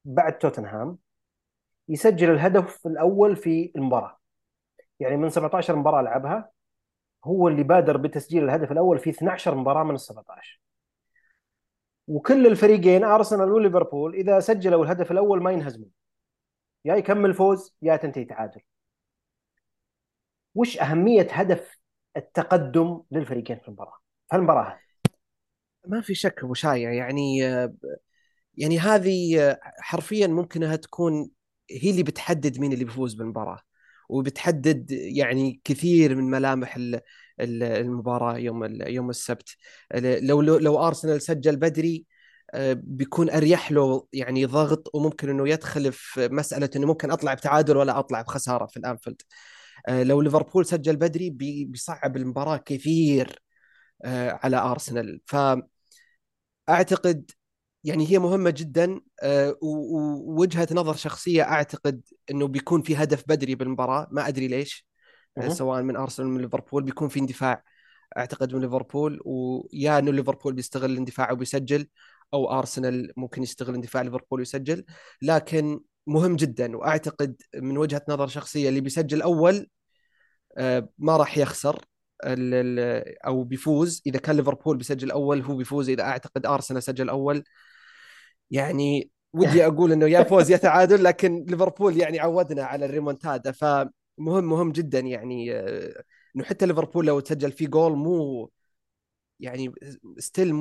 بعد 0.05 0.37
توتنهام 0.37 0.97
يسجل 1.89 2.31
الهدف 2.31 2.87
الأول 2.87 3.35
في 3.35 3.71
المباراة 3.75 4.19
يعني 4.99 5.17
من 5.17 5.29
17 5.29 5.75
مباراة 5.75 6.01
لعبها 6.01 6.51
هو 7.25 7.47
اللي 7.47 7.63
بادر 7.63 7.97
بتسجيل 7.97 8.43
الهدف 8.43 8.71
الأول 8.71 8.99
في 8.99 9.09
12 9.09 9.55
مباراة 9.55 9.83
من 9.83 9.95
ال 9.95 9.99
17 9.99 10.61
وكل 12.07 12.47
الفريقين 12.47 13.03
أرسنال 13.03 13.51
وليفربول 13.51 14.15
إذا 14.15 14.39
سجلوا 14.39 14.83
الهدف 14.83 15.11
الأول 15.11 15.43
ما 15.43 15.51
ينهزمون. 15.51 15.89
يا 16.85 16.95
يكمل 16.95 17.33
فوز 17.33 17.75
يا 17.81 17.95
تنتهي 17.95 18.25
تعادل. 18.25 18.61
وش 20.55 20.77
أهمية 20.77 21.27
هدف 21.31 21.77
التقدم 22.17 23.01
للفريقين 23.11 23.59
في 23.59 23.67
المباراة؟ 23.67 23.97
في 24.29 24.35
المباراة 24.35 24.79
ما 25.87 26.01
في 26.01 26.15
شك 26.15 26.43
أبو 26.43 26.53
شايع 26.53 26.93
يعني 26.93 27.37
يعني 28.57 28.79
هذه 28.79 29.57
حرفيا 29.61 30.27
ممكن 30.27 30.63
انها 30.63 30.75
تكون 30.75 31.29
هي 31.71 31.89
اللي 31.89 32.03
بتحدد 32.03 32.59
مين 32.59 32.73
اللي 32.73 32.85
بيفوز 32.85 33.13
بالمباراة. 33.13 33.59
وبتحدد 34.09 34.91
يعني 34.91 35.61
كثير 35.63 36.15
من 36.15 36.23
ملامح 36.29 36.75
ال- 36.75 37.01
ال- 37.39 37.63
المباراة 37.63 38.37
يوم 38.37 38.65
يوم 38.81 39.09
السبت. 39.09 39.49
لو 39.95 40.41
لو, 40.41 40.57
لو 40.57 40.87
أرسنال 40.87 41.21
سجل 41.21 41.55
بدري 41.57 42.05
آه، 42.53 42.73
بيكون 42.83 43.29
أريح 43.29 43.71
له 43.71 44.07
يعني 44.13 44.45
ضغط 44.45 44.91
وممكن 44.95 45.29
إنه 45.29 45.49
يدخل 45.49 45.91
في 45.93 46.27
مسألة 46.31 46.69
إنه 46.75 46.87
ممكن 46.87 47.11
أطلع 47.11 47.33
بتعادل 47.33 47.77
ولا 47.77 47.99
أطلع 47.99 48.21
بخسارة 48.21 48.65
في 48.65 48.77
الأنفيلد. 48.77 49.21
آه، 49.87 50.03
لو 50.03 50.21
ليفربول 50.21 50.65
سجل 50.65 50.95
بدري 50.97 51.29
بي- 51.29 51.65
بيصعب 51.65 52.17
المباراة 52.17 52.57
كثير 52.57 53.39
آه، 54.05 54.39
على 54.43 54.57
أرسنال. 54.57 55.21
فأعتقد 56.67 57.31
يعني 57.85 58.11
هي 58.11 58.19
مهمة 58.19 58.49
جدا 58.49 59.01
آه، 59.23 59.57
و- 59.61 60.31
ووجهة 60.31 60.67
نظر 60.71 60.95
شخصية 60.95 61.43
أعتقد 61.43 62.01
أنه 62.31 62.47
بيكون 62.47 62.81
في 62.81 62.95
هدف 62.95 63.23
بدري 63.27 63.55
بالمباراة 63.55 64.07
ما 64.11 64.27
أدري 64.27 64.47
ليش 64.47 64.87
مه. 65.37 65.49
سواء 65.49 65.81
من 65.81 65.95
أرسنال 65.95 66.29
من 66.29 66.41
ليفربول 66.41 66.83
بيكون 66.83 67.07
في 67.07 67.19
اندفاع 67.19 67.63
أعتقد 68.17 68.55
من 68.55 68.61
ليفربول 68.61 69.21
ويا 69.25 69.99
أنه 69.99 70.11
ليفربول 70.11 70.53
بيستغل 70.53 70.91
الاندفاع 70.91 71.31
وبيسجل 71.31 71.87
أو 72.33 72.59
أرسنال 72.59 73.11
ممكن 73.17 73.43
يستغل 73.43 73.75
اندفاع 73.75 74.01
ليفربول 74.01 74.39
ويسجل 74.39 74.85
لكن 75.21 75.79
مهم 76.07 76.35
جدا 76.35 76.77
وأعتقد 76.77 77.41
من 77.55 77.77
وجهة 77.77 78.01
نظر 78.09 78.27
شخصية 78.27 78.69
اللي 78.69 78.81
بيسجل 78.81 79.21
أول 79.21 79.67
آه، 80.57 80.89
ما 80.97 81.17
راح 81.17 81.37
يخسر 81.37 81.85
أو 83.25 83.43
بيفوز 83.43 84.01
إذا 84.07 84.19
كان 84.19 84.35
ليفربول 84.35 84.77
بيسجل 84.77 85.11
أول 85.11 85.41
هو 85.41 85.55
بيفوز 85.55 85.89
إذا 85.89 86.03
أعتقد 86.03 86.45
أرسنال 86.45 86.83
سجل 86.83 87.09
أول 87.09 87.43
يعني 88.51 89.11
ودي 89.33 89.65
أقول 89.65 89.91
إنه 89.91 90.07
يا 90.07 90.23
فوز 90.23 90.51
يا 90.51 90.57
تعادل 90.57 91.03
لكن 91.03 91.45
ليفربول 91.47 91.97
يعني 91.97 92.19
عودنا 92.19 92.63
على 92.63 92.85
الريمونتادا. 92.85 93.51
فمهم 93.51 93.89
مهم 94.19 94.71
جدا 94.71 94.99
يعني 94.99 95.53
آه، 95.55 96.03
إنه 96.35 96.43
حتى 96.43 96.65
ليفربول 96.65 97.05
لو 97.05 97.19
تسجل 97.19 97.51
فيه 97.51 97.67
جول 97.67 97.95
مو 97.95 98.51
يعني 99.39 99.73
still 100.17 100.53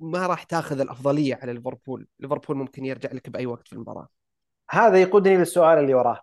ما 0.00 0.26
راح 0.26 0.42
تاخذ 0.42 0.80
الأفضلية 0.80 1.38
على 1.42 1.52
ليفربول. 1.52 2.06
ليفربول 2.20 2.56
ممكن 2.56 2.84
يرجع 2.84 3.12
لك 3.12 3.30
بأي 3.30 3.46
وقت 3.46 3.68
في 3.68 3.72
المباراة. 3.72 4.08
هذا 4.70 4.96
يقودني 4.96 5.36
للسؤال 5.36 5.78
اللي 5.78 5.94
وراه 5.94 6.20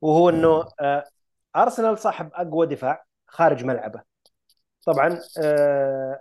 وهو 0.00 0.28
إنه 0.28 0.64
آه، 0.80 1.04
أرسنال 1.56 1.98
صاحب 1.98 2.30
أقوى 2.34 2.66
دفاع 2.66 3.04
خارج 3.26 3.64
ملعبه. 3.64 4.02
طبعا 4.86 5.20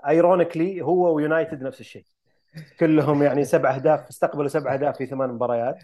ايرونيكلي 0.08 0.82
هو 0.82 1.16
ويونايتد 1.16 1.62
نفس 1.62 1.80
الشيء. 1.80 2.06
كلهم 2.80 3.24
يعني 3.24 3.46
سبع 3.46 3.76
أهداف 3.76 4.08
استقبلوا 4.10 4.48
سبع 4.48 4.74
أهداف 4.74 4.98
في 4.98 5.06
ثمان 5.06 5.30
مباريات. 5.30 5.84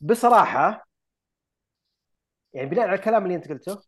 بصراحة 0.00 0.86
يعني 2.52 2.68
بناء 2.70 2.86
على 2.88 2.94
الكلام 2.94 3.24
اللي 3.24 3.34
أنت 3.36 3.48
قلته 3.48 3.82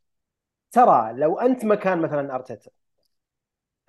ترى 0.72 1.12
لو 1.12 1.38
أنت 1.40 1.64
مكان 1.64 2.02
مثلا 2.02 2.34
أرتيتا 2.34 2.70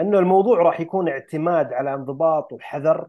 إنه 0.01 0.19
الموضوع 0.19 0.61
راح 0.61 0.79
يكون 0.79 1.09
اعتماد 1.09 1.73
على 1.73 1.93
انضباط 1.93 2.53
وحذر 2.53 3.07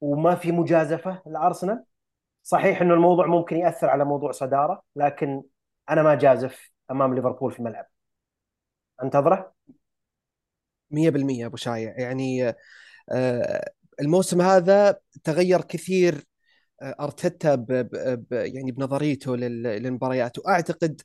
وما 0.00 0.34
في 0.34 0.52
مجازفة 0.52 1.22
لأرسنال 1.26 1.84
صحيح 2.42 2.82
إنه 2.82 2.94
الموضوع 2.94 3.26
ممكن 3.26 3.56
يأثر 3.56 3.90
على 3.90 4.04
موضوع 4.04 4.32
صدارة 4.32 4.82
لكن 4.96 5.42
أنا 5.90 6.02
ما 6.02 6.14
جازف 6.14 6.70
أمام 6.90 7.14
ليفربول 7.14 7.52
في 7.52 7.58
الملعب. 7.58 7.86
أنتظره؟ 9.02 9.52
100% 10.90 11.46
أبو 11.46 11.56
شايع. 11.56 11.98
يعني 11.98 12.54
الموسم 14.00 14.40
هذا 14.40 14.96
تغير 15.24 15.60
كثير 15.60 16.24
آه، 16.82 16.96
أرتيتا 17.00 17.54
ب 17.54 17.66
ب 18.30 18.32
يعني 18.32 18.72
بنظريته 18.72 19.36
لل- 19.36 19.62
للمباريات. 19.62 20.38
وأعتقد 20.38 21.00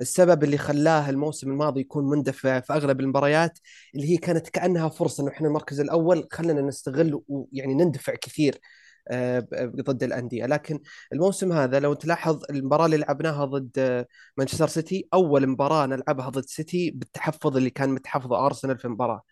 السبب 0.00 0.44
اللي 0.44 0.58
خلاه 0.58 1.10
الموسم 1.10 1.50
الماضي 1.50 1.80
يكون 1.80 2.04
مندفع 2.10 2.60
في 2.60 2.72
أغلب 2.72 3.00
المباريات 3.00 3.58
اللي 3.94 4.10
هي 4.12 4.16
كانت 4.16 4.48
كأنها 4.48 4.88
فرصة 4.88 5.22
إنه 5.22 5.30
إحنا 5.32 5.48
المركز 5.48 5.80
الأول 5.80 6.28
خلينا 6.32 6.60
نستغل 6.62 7.22
ويعني 7.28 7.74
نندفع 7.74 8.14
كثير 8.14 8.60
آه، 9.08 9.48
ضد 9.62 10.02
الأندية. 10.02 10.46
لكن 10.46 10.80
الموسم 11.12 11.52
هذا 11.52 11.80
لو 11.80 11.94
تلاحظ 11.94 12.42
المباراة 12.50 12.86
اللي 12.86 12.96
لعبناها 12.96 13.44
ضد 13.44 13.70
آه، 13.78 14.06
مانشستر 14.36 14.68
سيتي 14.68 15.08
أول 15.14 15.46
مباراة 15.46 15.86
نلعبها 15.86 16.28
ضد 16.28 16.44
سيتي 16.44 16.90
بالتحفظ 16.90 17.56
اللي 17.56 17.70
كان 17.70 17.90
متحفظه 17.90 18.46
أرسنال 18.46 18.78
في 18.78 18.84
المباراة. 18.84 19.22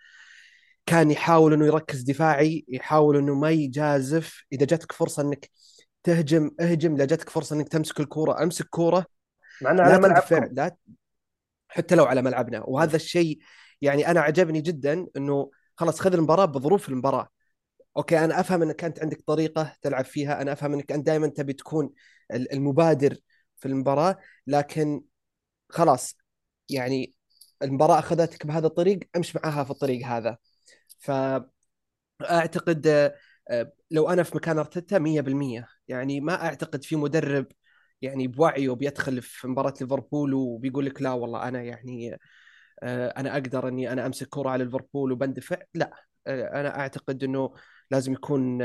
كان 0.88 1.10
يحاول 1.10 1.52
إنه 1.52 1.66
يركز 1.66 2.02
دفاعي 2.02 2.64
يحاول 2.68 3.16
إنه 3.16 3.34
ما 3.34 3.50
يجازف. 3.50 4.44
إذا 4.52 4.66
جاتك 4.66 4.92
فرصة 4.92 5.22
إنك 5.22 5.50
تهجم 6.02 6.50
اهجم. 6.60 6.94
إذا 6.94 7.04
جاتك 7.04 7.30
فرصة 7.30 7.56
إنك 7.56 7.68
تمسك 7.68 8.00
الكورة 8.00 8.42
أمسك 8.42 8.66
كورة. 8.66 9.06
مع 9.62 9.70
إنه 9.70 9.82
على 9.82 9.98
ملعبكم. 9.98 10.48
لا 10.52 10.76
حتى 11.68 11.94
لو 11.94 12.04
على 12.04 12.22
ملعبنا. 12.22 12.62
وهذا 12.66 12.96
الشيء 12.96 13.38
يعني 13.82 14.10
أنا 14.10 14.20
عجبني 14.20 14.60
جدا 14.60 15.06
إنه 15.16 15.50
خلاص 15.76 16.00
خذ 16.00 16.14
المباراة 16.14 16.44
بظروف 16.44 16.88
المباراة. 16.88 17.28
أوكي 17.96 18.24
أنا 18.24 18.40
أفهم 18.40 18.62
إنك 18.62 18.84
أنت 18.84 19.02
عندك 19.02 19.22
طريقة 19.26 19.74
تلعب 19.82 20.04
فيها. 20.04 20.42
أنا 20.42 20.52
أفهم 20.52 20.72
إنك 20.72 20.92
أنت 20.92 21.06
دائما 21.06 21.26
تبي 21.26 21.52
تكون 21.52 21.90
ال- 22.32 22.52
المبادر 22.52 23.16
في 23.56 23.66
المباراة. 23.66 24.18
لكن 24.46 25.02
خلاص 25.68 26.16
يعني 26.68 27.14
المباراة 27.62 27.98
أخذتك 27.98 28.46
بهذا 28.46 28.66
الطريق 28.66 29.00
أمشي 29.16 29.38
معاها 29.44 29.64
في 29.64 29.70
الطريق 29.70 30.06
هذا. 30.06 30.36
فاعتقد 30.98 32.86
آه، 33.50 33.72
لو 33.90 34.08
أنا 34.10 34.22
في 34.22 34.36
مكان 34.36 34.58
ارتيتا 34.58 34.98
100% 34.98 35.68
يعني 35.88 36.20
ما 36.20 36.44
أعتقد 36.44 36.84
في 36.84 36.96
مدرب 36.96 37.46
يعني 38.02 38.26
بوعيه 38.28 38.70
بيدخل 38.70 39.22
في 39.22 39.48
مباراة 39.48 39.74
ليفربول 39.80 40.34
وبيقول 40.34 40.86
لك 40.86 41.02
لا 41.02 41.12
والله 41.12 41.48
أنا 41.48 41.62
يعني 41.62 42.18
آه، 42.82 43.08
أنا 43.08 43.32
أقدر 43.32 43.68
إني 43.68 43.92
أنا 43.92 44.06
أمسك 44.06 44.28
كرة 44.28 44.50
على 44.50 44.64
ليفربول 44.64 45.12
وبندفع. 45.12 45.56
لا 45.74 46.04
آه، 46.26 46.60
أنا 46.60 46.80
أعتقد 46.80 47.24
إنه 47.24 47.54
لازم 47.90 48.12
يكون 48.12 48.60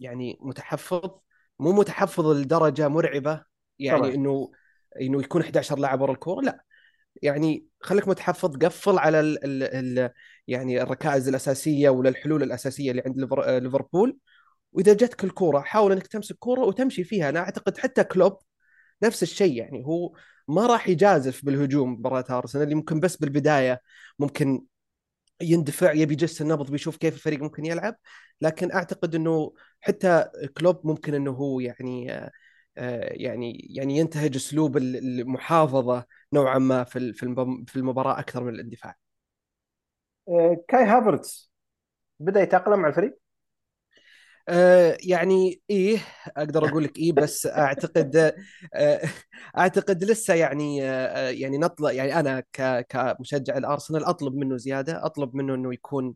يعني 0.00 0.38
متحفظ. 0.40 1.10
مو 1.58 1.72
متحفظ 1.72 2.26
لدرجة 2.26 2.88
مرعبة 2.88 3.44
يعني 3.78 4.00
طبعا. 4.00 4.14
إنه 4.14 4.52
إنه 5.00 5.20
يكون 5.20 5.42
11 5.42 5.78
لاعب 5.78 6.00
ورا 6.00 6.12
الكورة. 6.12 6.44
لا. 6.44 6.64
يعني 7.22 7.66
خليك 7.80 8.08
متحفظ 8.08 8.56
قفل 8.56 8.98
على 8.98 9.20
ال 9.20 9.44
ال 9.44 9.62
ال 9.98 10.10
يعني 10.48 10.82
الركائز 10.82 11.28
الأساسية 11.28 11.88
ولا 11.90 12.08
الحلول 12.08 12.42
الأساسية 12.42 12.90
اللي 12.90 13.02
عند 13.06 13.18
ليفر- 13.18 13.58
ليفربول. 13.58 14.18
وإذا 14.72 14.92
جتك 14.94 15.24
الكوره 15.24 15.60
حاول 15.60 15.92
إنك 15.92 16.06
تمسك 16.06 16.36
كورة 16.38 16.60
وتمشي 16.60 17.04
فيها. 17.04 17.28
أنا 17.28 17.40
أعتقد 17.40 17.78
حتى 17.78 18.04
كلوب 18.04 18.38
نفس 19.02 19.22
الشيء 19.22 19.56
يعني 19.58 19.84
هو 19.86 20.12
ما 20.48 20.66
راح 20.66 20.88
يجازف 20.88 21.44
بالهجوم 21.44 21.92
مباراة 21.92 22.24
ارسنال 22.38 22.64
اللي 22.64 22.74
ممكن 22.74 23.00
بس 23.00 23.16
بالبداية 23.16 23.80
ممكن 24.18 24.66
يندفع 25.42 25.92
يبي 25.92 26.12
يجس 26.14 26.42
النبض 26.42 26.70
بيشوف 26.70 26.96
كيف 26.96 27.14
الفريق 27.14 27.40
ممكن 27.42 27.64
يلعب. 27.66 27.96
لكن 28.40 28.72
أعتقد 28.72 29.14
إنه 29.14 29.52
حتى 29.80 30.26
كلوب 30.58 30.86
ممكن 30.86 31.14
إنه 31.14 31.30
هو 31.30 31.60
يعني 31.60 32.12
آه، 32.12 32.16
آه، 32.24 32.30
يعني 33.10 33.66
يعني 33.70 33.96
ينتهج 33.98 34.36
أسلوب 34.36 34.76
ال- 34.76 34.96
المحافظة 35.20 36.04
نوعا 36.32 36.58
ما 36.58 36.84
في 36.84 37.12
في 37.12 37.22
المب- 37.22 37.68
في 37.70 37.76
المباراة 37.76 38.18
أكثر 38.20 38.44
من 38.44 38.54
الاندفاع. 38.54 38.96
آه، 40.28 40.64
كاي 40.68 40.84
هافرتز 40.84 41.52
بدأ 42.20 42.40
يتأقلم 42.42 42.80
مع 42.80 42.88
الفريق 42.88 43.18
آه، 44.48 44.96
يعني 45.00 45.62
إيه 45.70 45.98
أقدر 46.36 46.64
أقول 46.64 46.84
لك 46.84 46.98
إيه 46.98 47.12
بس 47.12 47.46
أعتقد 47.46 48.16
آه، 48.74 49.00
أعتقد 49.58 50.04
لسه 50.04 50.34
يعني 50.34 50.84
آه، 50.90 51.30
يعني 51.30 51.58
نطلع 51.58 51.92
يعني 51.92 52.20
أنا 52.20 52.40
كمشجع 52.88 53.56
الأرسنال 53.56 54.04
أطلب 54.04 54.34
منه 54.34 54.56
زيادة 54.56 55.06
أطلب 55.06 55.34
منه 55.36 55.54
إنه 55.54 55.74
يكون 55.74 56.14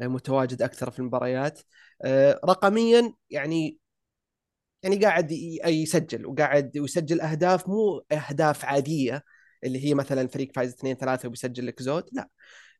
آه، 0.00 0.06
متواجد 0.06 0.62
أكثر 0.62 0.90
في 0.90 0.98
المباريات 0.98 1.60
آه، 2.02 2.40
رقميا 2.44 3.12
يعني 3.30 3.78
يعني 4.82 4.96
قاعد 4.96 5.32
يسجل 5.66 6.26
وقاعد 6.26 6.78
ويسجل 6.78 7.20
أهداف 7.20 7.68
مو 7.68 8.02
أهداف 8.12 8.64
عادية 8.64 9.24
اللي 9.64 9.84
هي 9.84 9.94
مثلا 9.94 10.28
فريق 10.28 10.52
فايز 10.56 10.72
2 10.74 10.96
3 10.96 11.28
وبيسجل 11.28 11.66
لك 11.66 11.82
زود 11.82 12.04
لا. 12.12 12.28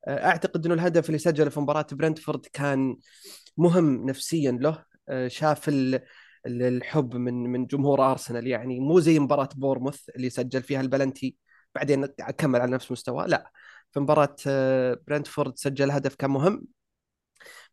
آه، 0.09 0.27
أعتقد 0.27 0.67
إنه 0.67 0.75
الهدف 0.75 1.07
اللي 1.07 1.19
سجله 1.19 1.51
في 1.51 1.61
مباراة 1.61 1.87
برنتفورد 1.93 2.47
كان 2.53 2.97
مهم 3.57 4.07
نفسيا 4.07 4.53
له. 4.53 4.85
آه، 5.09 5.29
شاف 5.29 5.69
ال- 5.69 5.95
ال- 6.47 6.63
الحب 6.63 7.17
من 7.17 7.35
من 7.35 7.67
جمهور 7.67 8.11
أرسنال 8.11 8.47
يعني 8.47 8.81
مو 8.81 9.01
زي 9.01 9.19
مباراة 9.19 9.49
بورموث 9.57 10.09
اللي 10.17 10.31
سجل 10.31 10.63
فيها 10.63 10.81
البلنتي 10.81 11.37
بعدين 11.75 12.07
كمل 12.07 12.61
على 12.61 12.71
نفس 12.73 12.93
مستواه 12.93 13.27
لا. 13.27 13.53
في 13.93 14.01
مباراة 14.01 14.37
آه، 14.47 14.99
برنتفورد 15.09 15.59
سجل 15.59 15.91
هدف 15.91 16.15
كان 16.15 16.31
مهم. 16.31 16.67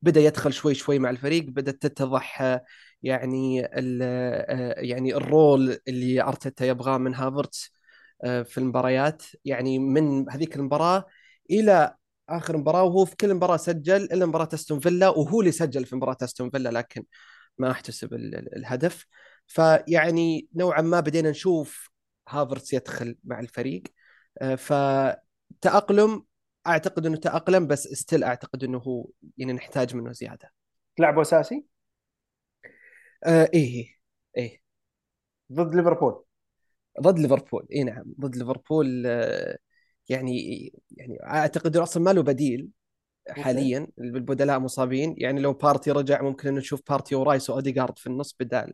بدأ 0.02 0.22
يدخل 0.22 0.54
شوي 0.54 0.74
شوي 0.76 1.00
مع 1.00 1.10
الفريق 1.10 1.44
بدأت 1.50 1.76
تتضح 1.82 2.60
يعني 3.04 3.66
آه، 3.66 4.76
يعني 4.82 5.16
ال 5.16 5.28
role 5.28 5.78
اللي 5.88 6.24
أرتيتا 6.24 6.66
يبغاه 6.66 6.98
من 6.98 7.16
هافرتس 7.16 7.74
آه، 8.24 8.42
في 8.42 8.58
المباريات. 8.58 9.24
يعني 9.46 9.80
من 9.80 10.30
هذيك 10.32 10.56
المباراة 10.56 11.06
إلى 11.52 11.96
آخر 12.30 12.58
مباراة 12.58 12.84
وهو 12.84 13.06
في 13.06 13.16
كل 13.16 13.34
مباراة 13.34 13.58
سجل 13.58 13.96
إلا 14.04 14.26
مباراة 14.26 14.50
أستون 14.54 14.80
فيلا 14.80 15.10
وهو 15.10 15.40
اللي 15.42 15.52
سجل 15.52 15.86
في 15.86 15.96
مباراة 15.96 16.18
أستون 16.24 16.50
فيلا 16.50 16.70
لكن 16.70 17.06
ما 17.58 17.72
احتسب 17.72 18.14
ال- 18.14 18.36
ال- 18.36 18.56
الهدف. 18.58 19.06
فيعني 19.48 20.48
نوعا 20.56 20.82
ما 20.82 21.00
بدينا 21.00 21.30
نشوف 21.30 21.90
هافرتس 22.30 22.74
يدخل 22.74 23.16
مع 23.24 23.40
الفريق. 23.40 23.84
آه، 24.42 24.56
فتأقلم 24.56 26.24
أعتقد 26.68 27.06
إنه 27.06 27.18
تأقلم 27.18 27.68
بس 27.68 27.88
still 27.88 28.24
أعتقد 28.24 28.64
إنه 28.64 28.78
هو 28.78 29.08
يعني 29.38 29.54
نحتاج 29.54 29.96
منه 29.96 30.12
زيادة. 30.12 30.52
لعبه 31.00 31.22
أساسي؟ 31.22 31.66
آه 33.24 33.50
إيه 33.54 33.96
إيه 34.38 34.62
ضد 35.52 35.76
ليفربول. 35.76 36.24
ضد 37.02 37.20
ليفربول. 37.20 37.68
إي 37.72 37.84
نعم 37.84 38.04
ضد 38.20 38.36
ليفربول 38.36 39.04
آه 39.08 39.58
يعني 40.10 40.40
يعني 40.92 41.24
أعتقد 41.24 41.76
إنه 41.76 41.84
أصلا 41.84 42.04
ما 42.04 42.14
له 42.14 42.24
بديل 42.24 42.70
حاليا 43.30 43.88
البدلاء 44.00 44.60
مصابين. 44.60 45.16
يعني 45.18 45.42
لو 45.42 45.54
بارتي 45.54 45.92
رجع 45.92 46.22
ممكن 46.22 46.56
نشوف 46.56 46.82
بارتي 46.90 47.16
ورايس 47.16 47.50
واوديجارد 47.50 48.00
في 48.00 48.08
النص 48.08 48.36
بدال 48.40 48.74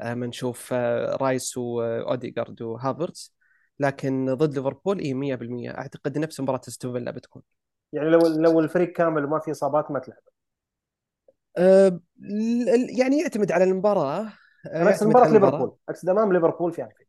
آه، 0.00 0.14
ما 0.14 0.26
نشوف 0.26 0.70
آه، 0.72 1.16
رايس 1.16 1.58
واوديجارد 1.58 2.62
وهافرتس. 2.62 3.34
لكن 3.80 4.34
ضد 4.34 4.54
ليفربول 4.56 4.98
إي 5.00 5.14
100% 5.14 5.70
أعتقد 5.70 6.18
نفس 6.18 6.40
مباراة 6.40 6.60
أستون 6.68 6.92
فيلا 6.92 7.10
بتكون. 7.10 7.42
يعني 7.92 8.10
لو 8.10 8.18
لو 8.26 8.60
الفريق 8.60 8.92
كامل 8.92 9.24
وما 9.24 9.38
في 9.38 9.50
إصابات 9.50 9.90
ما 9.90 9.98
تلعب. 9.98 10.18
أه 11.58 11.88
ال- 11.88 12.00
يعني 12.98 13.18
يعتمد 13.20 13.52
على 13.52 13.64
المباراة 13.64 14.20
أه 14.20 14.32
أنا 14.66 14.90
أقصد 14.90 15.06
مباراة 15.06 15.32
ليفربول. 15.32 15.76
أقصد 15.88 16.08
أمام 16.08 16.32
ليفربول 16.32 16.72
في 16.72 16.82
أنفيلد. 16.82 17.08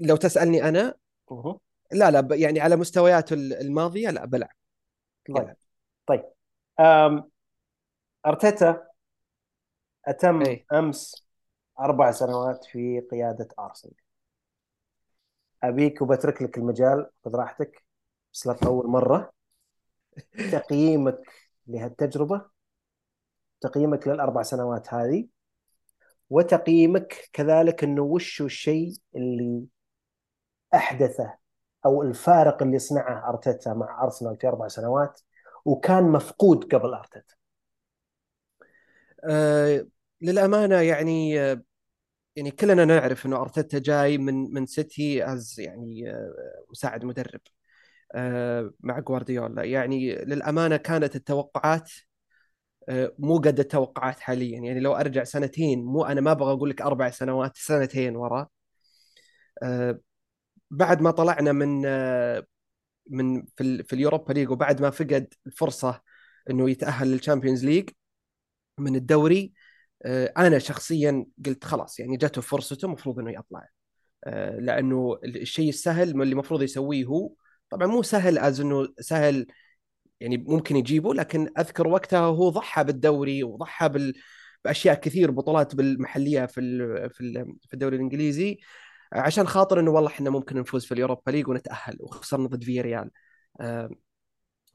لو 0.00 0.16
تسألني 0.16 0.68
أنا. 0.68 0.94
لا 1.92 2.10
لا 2.10 2.28
يعني 2.36 2.60
على 2.60 2.76
مستوياته 2.76 3.34
ال- 3.34 3.52
الماضية 3.60 4.10
لا 4.10 4.24
بلعب. 4.24 4.50
طيب. 5.34 5.54
طيب. 6.06 6.24
أم... 6.80 7.30
أرتيتا 8.26 8.88
أتم 10.06 10.42
إي. 10.42 10.66
أمس 10.72 11.26
أربع 11.80 12.10
سنوات 12.10 12.64
في 12.64 13.00
قيادة 13.00 13.48
أرسنال. 13.58 13.94
أبيك 15.62 16.02
وبترك 16.02 16.42
لك 16.42 16.58
المجال 16.58 17.10
خذ 17.24 17.34
راحتك. 17.34 17.84
بس 18.32 18.46
لا 18.46 18.52
تطول 18.52 18.86
مرة. 18.86 19.30
تقييمك 20.52 21.20
لهالتجربة 21.66 22.57
تقييمك 23.60 24.08
للأربع 24.08 24.42
سنوات 24.42 24.94
هذه 24.94 25.26
وتقييمك 26.30 27.28
كذلك 27.32 27.84
إنه 27.84 28.02
وش 28.02 28.42
الشيء 28.42 28.92
اللي 29.16 29.64
أحدثه 30.74 31.34
أو 31.86 32.02
الفارق 32.02 32.62
اللي 32.62 32.78
صنعه 32.78 33.28
أرتيتا 33.28 33.74
مع 33.74 34.04
أرسنال 34.04 34.36
في 34.40 34.48
أربع 34.48 34.68
سنوات 34.68 35.20
وكان 35.64 36.04
مفقود 36.04 36.74
قبل 36.74 36.94
أرتيتا؟ 36.94 37.34
أه 39.24 39.86
للأمانة 40.22 40.74
يعني 40.80 41.40
آه، 41.40 41.62
يعني 42.36 42.50
كلنا 42.50 42.84
نعرف 42.84 43.26
إنه 43.26 43.36
أرتيتا 43.40 43.78
جاي 43.78 44.18
من 44.18 44.54
من 44.54 44.66
سيتي 44.66 45.32
as 45.32 45.60
يعني 45.60 46.10
آه، 46.10 46.32
مساعد 46.70 47.04
مدرب 47.04 47.40
آه، 48.14 48.72
مع 48.80 48.98
جوارديولا. 49.00 49.64
يعني 49.64 50.14
للأمانة 50.14 50.76
كانت 50.76 51.16
التوقعات 51.16 51.90
آه، 51.92 52.07
مو 53.18 53.38
قد 53.38 53.60
التوقعات 53.60 54.20
حاليا. 54.20 54.58
يعني 54.60 54.80
لو 54.80 54.94
أرجع 54.94 55.24
سنتين 55.24 55.84
مو 55.84 56.04
أنا 56.04 56.20
ما 56.20 56.30
أبغى 56.32 56.52
أقول 56.52 56.70
لك 56.70 56.82
أربع 56.82 57.10
سنوات 57.10 57.56
سنتين 57.56 58.16
ورا. 58.16 58.48
آه، 59.62 60.00
بعد 60.70 61.02
ما 61.02 61.10
طلعنا 61.10 61.52
من 61.52 61.82
آه، 61.86 62.46
من 63.10 63.44
في 63.56 63.82
في 63.82 63.92
ال 63.92 63.98
Europa 63.98 64.32
League 64.32 64.50
وبعد 64.50 64.82
ما 64.82 64.90
فقد 64.90 65.34
الفرصة 65.46 66.02
إنه 66.50 66.70
يتأهل 66.70 67.08
لل 67.08 67.18
Champions 67.18 67.64
League 67.64 67.90
من 68.78 68.96
الدوري 68.96 69.52
آه، 70.06 70.32
أنا 70.38 70.58
شخصيا 70.58 71.26
قلت 71.46 71.64
خلاص 71.64 72.00
يعني 72.00 72.16
جاته 72.16 72.40
فرصته 72.42 72.86
المفروض 72.86 73.18
إنه 73.18 73.32
يطلع. 73.32 73.68
آه، 74.24 74.58
لأنه 74.58 75.18
الشيء 75.24 75.68
السهل 75.68 76.10
اللي 76.10 76.32
المفروض 76.32 76.62
يسويه 76.62 77.04
هو 77.04 77.32
طبعا 77.70 77.86
مو 77.86 78.02
سهل 78.02 78.38
as 78.38 78.60
إنه 78.60 78.88
سهل 79.00 79.46
يعني 80.20 80.36
ممكن 80.36 80.76
يجيبه 80.76 81.14
لكن 81.14 81.48
أذكر 81.58 81.88
وقتها 81.88 82.20
هو 82.20 82.48
ضحى 82.48 82.84
بالدوري 82.84 83.44
وضحى 83.44 83.88
بال... 83.88 84.14
بأشياء 84.64 84.94
كثير 85.00 85.30
بطولات 85.30 85.74
بالمحلية 85.74 86.46
في 86.46 86.60
ال... 86.60 87.10
في 87.10 87.20
ال... 87.20 87.56
في 87.68 87.74
الدوري 87.74 87.96
الإنجليزي 87.96 88.58
عشان 89.12 89.46
خاطر 89.46 89.80
إنه 89.80 89.90
والله 89.90 90.08
إحنا 90.10 90.30
ممكن 90.30 90.56
نفوز 90.58 90.84
في 90.86 90.92
ال 90.94 90.99
Europa 90.99 91.30
League 91.30 91.48
ونتأهل 91.48 91.96
وخسرنا 92.00 92.48
ضد 92.48 92.64
فيا 92.64 92.82
ريال 92.82 93.10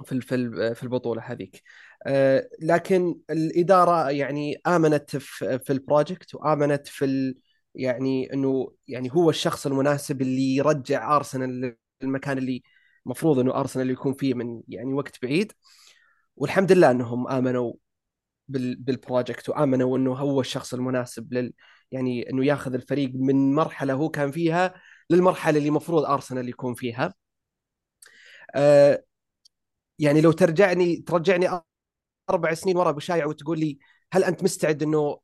في 0.05 0.21
في 0.21 0.35
ال- 0.35 0.75
في 0.75 0.83
البطولة 0.83 1.21
هذيك 1.21 1.61
آه، 2.07 2.49
لكن 2.61 3.19
الإدارة 3.29 4.09
يعني 4.11 4.61
آمنت 4.67 5.15
في 5.17 5.59
في 5.59 5.73
ال 5.73 5.81
project 5.81 6.35
وآمنت 6.35 6.87
في. 6.87 7.35
يعني 7.75 8.33
إنه 8.33 8.73
يعني 8.87 9.09
هو 9.13 9.29
الشخص 9.29 9.65
المناسب 9.67 10.21
اللي 10.21 10.55
يرجع 10.55 11.15
أرسنال 11.15 11.75
للمكان 12.01 12.37
اللي 12.37 12.63
المفروض 13.05 13.39
إنه 13.39 13.55
أرسنال 13.59 13.89
يكون 13.89 14.13
فيه 14.13 14.33
من 14.33 14.61
يعني 14.67 14.93
وقت 14.93 15.21
بعيد. 15.23 15.53
والحمد 16.35 16.71
لله 16.71 16.91
إنهم 16.91 17.27
آمنوا 17.27 17.73
بال... 18.47 18.75
بال 18.75 18.92
project 18.92 19.49
وآمنوا 19.49 19.97
إنه 19.97 20.13
هو 20.13 20.41
الشخص 20.41 20.73
المناسب 20.73 21.33
لل 21.33 21.53
يعني 21.91 22.29
إنه 22.29 22.45
ياخذ 22.45 22.73
الفريق 22.73 23.11
من 23.15 23.55
مرحلة 23.55 23.93
هو 23.93 24.09
كان 24.09 24.31
فيها 24.31 24.73
للمرحلة 25.09 25.57
اللي 25.57 25.69
المفروض 25.69 26.05
أرسنال 26.05 26.49
يكون 26.49 26.73
فيها. 26.73 27.13
آه 28.55 29.03
يعني 29.99 30.21
لو 30.21 30.31
ترجعني 30.31 30.97
ترجعني 30.97 31.61
أربع 32.29 32.53
سنين 32.53 32.77
ورا 32.77 32.91
بشايع 32.91 33.25
وتقول 33.25 33.59
لي 33.59 33.79
هل 34.13 34.23
أنت 34.23 34.43
مستعد 34.43 34.83
إنه 34.83 35.19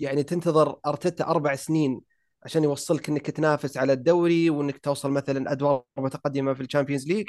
يعني 0.00 0.22
تنتظر 0.22 0.80
أرتيتا 0.86 1.24
أربع 1.24 1.54
سنين 1.56 2.00
عشان 2.46 2.64
يوصلك 2.64 3.08
إنك 3.08 3.30
تنافس 3.30 3.76
على 3.76 3.92
الدوري 3.92 4.50
وإنك 4.50 4.78
توصل 4.78 5.10
مثلا 5.10 5.52
أدوار 5.52 5.84
متقدمة 5.96 6.54
في 6.54 6.60
ال 6.60 6.65
Champions 6.65 7.06
League. 7.06 7.28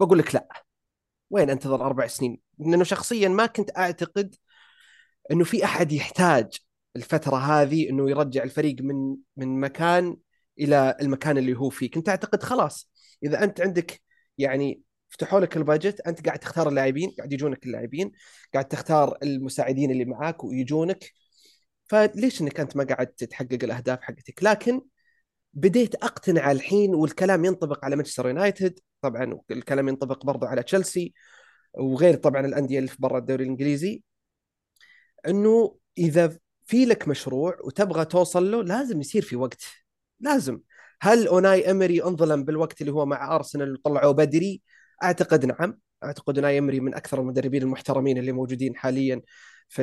بقول 0.00 0.18
لك 0.18 0.34
لا. 0.34 0.48
وين 1.30 1.50
أنتظر 1.50 1.86
أربع 1.86 2.06
سنين؟ 2.06 2.40
لأنه 2.58 2.84
شخصيا 2.84 3.28
ما 3.28 3.46
كنت 3.46 3.78
أعتقد 3.78 4.34
إنه 5.32 5.44
في 5.44 5.64
أحد 5.64 5.92
يحتاج 5.92 6.58
الفترة 6.96 7.36
هذه 7.36 7.88
إنه 7.90 8.10
يرجع 8.10 8.42
الفريق 8.42 8.76
من 8.80 9.16
من 9.36 9.60
مكان 9.60 10.16
إلى 10.60 10.96
المكان 11.00 11.38
اللي 11.38 11.54
هو 11.54 11.70
فيه. 11.70 11.90
كنت 11.90 12.08
أعتقد 12.08 12.42
خلاص. 12.42 12.90
إذا 13.24 13.44
أنت 13.44 13.60
عندك 13.60 14.02
يعني 14.38 14.82
فتحوا 15.08 15.40
لك 15.40 15.56
البادجت 15.56 16.00
أنت 16.00 16.26
قاعد 16.26 16.38
تختار 16.38 16.68
اللاعبين 16.68 17.10
قاعد 17.18 17.32
يجونك 17.32 17.66
اللاعبين 17.66 18.12
قاعد 18.54 18.68
تختار 18.68 19.18
المساعدين 19.22 19.90
اللي 19.90 20.04
معاك 20.04 20.44
ويجونك. 20.44 21.12
فليش 21.86 22.40
إنك 22.40 22.60
أنت 22.60 22.76
ما 22.76 22.84
قاعد 22.84 23.06
تحقق 23.06 23.58
الأهداف 23.62 24.00
حقتك؟ 24.02 24.44
لكن 24.44 24.82
بديت 25.54 25.94
أقتنع 25.94 26.52
الحين 26.52 26.94
والكلام 26.94 27.44
ينطبق 27.44 27.84
على 27.84 27.96
مانشستر 27.96 28.26
يونايتد 28.28 28.80
طبعا 29.00 29.40
الكلام 29.50 29.88
ينطبق 29.88 30.26
برضه 30.26 30.48
على 30.48 30.62
تشيلسي 30.62 31.14
وغير 31.74 32.14
طبعا 32.14 32.46
الأندية 32.46 32.78
اللي 32.78 32.90
في 32.90 32.96
برا 32.98 33.18
الدوري 33.18 33.44
الإنجليزي. 33.44 34.02
إنه 35.28 35.78
إذا 35.98 36.38
في 36.64 36.84
لك 36.84 37.08
مشروع 37.08 37.56
وتبغى 37.64 38.04
توصل 38.04 38.50
له 38.50 38.62
لازم 38.64 39.00
يصير 39.00 39.22
في 39.22 39.36
وقت. 39.36 39.62
لازم. 40.20 40.60
هل 41.00 41.26
أوناي 41.26 41.70
إمري 41.70 42.02
أنظلم 42.04 42.44
بالوقت 42.44 42.80
اللي 42.80 42.92
هو 42.92 43.06
مع 43.06 43.36
ارسنال 43.36 43.72
وطلعوه 43.74 44.12
بدري؟ 44.12 44.62
أعتقد 45.02 45.44
نعم. 45.46 45.78
أعتقد 46.04 46.38
أوناي 46.38 46.58
إمري 46.58 46.80
من 46.80 46.94
أكثر 46.94 47.20
المدربين 47.20 47.62
المحترمين 47.62 48.18
اللي 48.18 48.32
موجودين 48.32 48.76
حاليا 48.76 49.22
في 49.68 49.82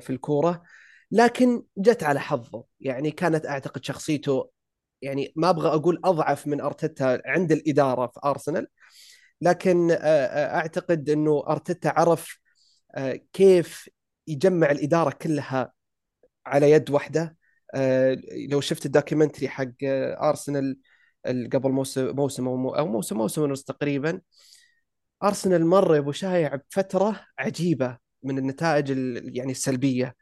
في 0.00 0.10
الكورة. 0.10 0.62
لكن 1.10 1.62
جت 1.78 2.02
على 2.02 2.20
حظه. 2.20 2.64
يعني 2.80 3.10
كانت 3.10 3.46
أعتقد 3.46 3.84
شخصيته 3.84 4.50
يعني 5.02 5.32
ما 5.36 5.50
أبغى 5.50 5.68
أقول 5.68 6.00
أضعف 6.04 6.46
من 6.46 6.60
أرتيتا 6.60 7.22
عند 7.26 7.52
الإدارة 7.52 8.06
في 8.06 8.20
أرسنال 8.24 8.66
لكن 9.42 9.90
أعتقد 10.00 11.10
إنه 11.10 11.44
أرتيتا 11.48 11.88
عرف 11.88 12.38
كيف 13.32 13.88
يجمع 14.26 14.70
الإدارة 14.70 15.10
كلها 15.10 15.72
على 16.46 16.70
يد 16.70 16.90
واحدة 16.90 17.36
لو 18.50 18.60
شفت 18.60 18.86
ال 18.86 18.91
documentary 18.91 19.48
حق 19.48 19.72
أرسنال 20.22 20.78
قبل 21.26 21.70
موسم 21.70 22.16
موسم 22.16 22.48
أو 22.48 22.86
موسم 22.86 23.16
موسم 23.16 23.42
ونص 23.42 23.64
تقريبا 23.64 24.20
أرسنال 25.22 25.66
مر 25.66 25.94
يا 25.94 26.00
ابو 26.00 26.12
شايع 26.12 26.54
بفترة 26.54 27.20
عجيبة 27.38 27.98
من 28.22 28.38
النتائج 28.38 28.90
يعني 29.36 29.50
السلبية. 29.52 30.14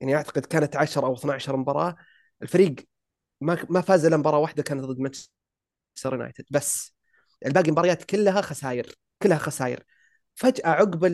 يعني 0.00 0.16
أعتقد 0.16 0.46
كانت 0.46 0.76
10 0.76 1.06
أو 1.06 1.14
12 1.14 1.56
مباراة. 1.56 1.96
الفريق 2.42 2.76
ما 3.40 3.66
ما 3.70 3.80
فاز 3.80 4.04
إلا 4.04 4.16
مباراة 4.16 4.38
واحدة 4.38 4.62
كانت 4.62 4.84
ضد 4.84 4.98
مانشستر 4.98 5.32
يونايتد. 6.12 6.44
بس 6.50 6.94
الباقي 7.46 7.66
المباريات 7.66 8.04
كلها 8.04 8.40
خسائر 8.40 8.94
كلها 9.22 9.38
خسائر 9.38 9.82
فجأة 10.34 10.68
عقب 10.68 11.04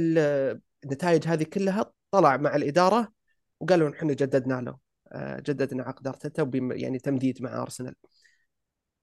النتائج 0.84 1.28
هذه 1.28 1.42
كلها 1.44 1.92
طلع 2.10 2.36
مع 2.36 2.56
الإدارة 2.56 3.12
وقالوا 3.60 3.90
إحنا 3.90 4.12
جددنا 4.14 4.60
له 4.60 4.78
آه، 5.12 5.40
جددنا 5.40 5.82
عقد 5.82 6.06
أرتيتا 6.06 6.50
يعني 6.54 6.98
تمديد 6.98 7.42
مع 7.42 7.62
أرسنال. 7.62 7.94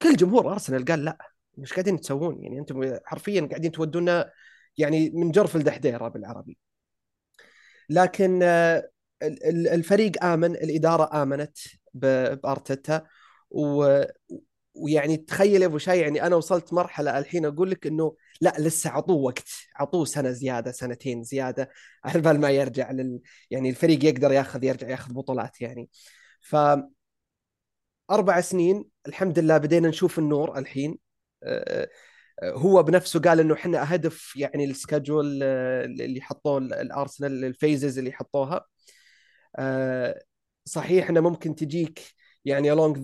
كل 0.01 0.15
جمهور 0.15 0.51
أرسنال 0.53 0.85
قال 0.85 1.05
لا 1.05 1.17
مش 1.57 1.73
قاعدين 1.73 1.99
تسوون؟ 2.01 2.43
يعني 2.43 2.59
أنتم 2.59 2.97
حرفيا 3.05 3.41
قاعدين 3.41 3.71
تودونا 3.71 4.31
يعني 4.77 5.09
من 5.09 5.31
جرف 5.31 5.55
الدحديرة 5.55 6.07
بالعربي. 6.07 6.57
لكن 7.89 8.39
آه، 8.43 8.89
الفريق 9.23 10.23
آمن 10.23 10.55
الإدارة 10.55 11.23
آمنت 11.23 11.57
بأرتيتا. 11.93 13.05
و 13.51 14.01
ويعني 14.75 15.17
تخيل 15.17 15.61
يا 15.61 15.67
أبو 15.67 15.77
شاي 15.77 15.99
يعني 15.99 16.23
أنا 16.23 16.35
وصلت 16.35 16.73
مرحلة 16.73 17.19
الحين 17.19 17.45
أقول 17.45 17.71
لك 17.71 17.87
إنه 17.87 18.15
لا 18.41 18.53
لسه 18.59 18.89
عطوه 18.89 19.15
وقت 19.15 19.49
عطوه 19.75 20.05
سنة 20.05 20.31
زيادة 20.31 20.71
سنتين 20.71 21.23
زيادة 21.23 21.69
على 22.03 22.21
بال 22.21 22.39
ما 22.39 22.49
يرجع 22.51 22.91
لل 22.91 23.19
يعني 23.51 23.69
الفريق 23.69 24.05
يقدر 24.05 24.31
ياخذ 24.31 24.63
يرجع 24.63 24.89
ياخذ 24.89 25.13
بطولات 25.13 25.61
يعني. 25.61 25.89
ف 26.41 26.55
أربع 28.11 28.41
سنين 28.41 28.85
الحمد 29.07 29.39
لله 29.39 29.57
بدينا 29.57 29.89
نشوف 29.89 30.19
النور 30.19 30.57
الحين. 30.57 30.97
هو 32.43 32.83
بنفسه 32.83 33.19
قال 33.19 33.39
إنه 33.39 33.53
إحنا 33.53 33.95
هدف 33.95 34.35
يعني 34.35 34.65
ال 34.65 34.73
schedule 34.73 35.39
آه، 35.43 35.85
اللي 35.85 36.21
حطوه 36.21 36.57
الأرسنال 36.57 37.45
ال 37.45 37.53
phases 37.53 37.97
اللي 37.97 38.11
حطوها. 38.11 38.65
صحيح 40.65 41.09
إنه 41.09 41.21
ممكن 41.21 41.55
تجيك 41.55 41.99
يعني 42.45 42.75
along 42.75 42.97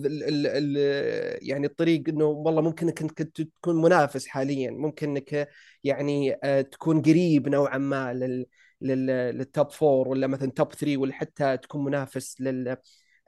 يعني 1.42 1.66
الطريق 1.66 2.08
إنه 2.08 2.24
والله 2.24 2.62
ممكن 2.62 2.88
إنك 2.88 3.12
تكون 3.22 3.82
منافس 3.82 4.26
حاليا 4.26 4.70
ممكن 4.70 5.08
إنك 5.10 5.48
يعني 5.84 6.34
تكون 6.72 7.02
قريب 7.02 7.48
نوعا 7.48 7.78
ما 7.78 8.14
لل 8.14 8.46
لل 8.80 9.16
top 9.16 9.70
four 9.70 10.08
ولا 10.08 10.26
مثلا 10.26 10.50
top 10.50 10.72
3 10.74 10.96
ولا 10.96 11.12
حتى 11.14 11.56
تكون 11.56 11.84
منافس 11.84 12.40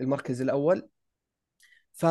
للمركز 0.01 0.41
الأول. 0.43 0.89
ف 1.93 2.05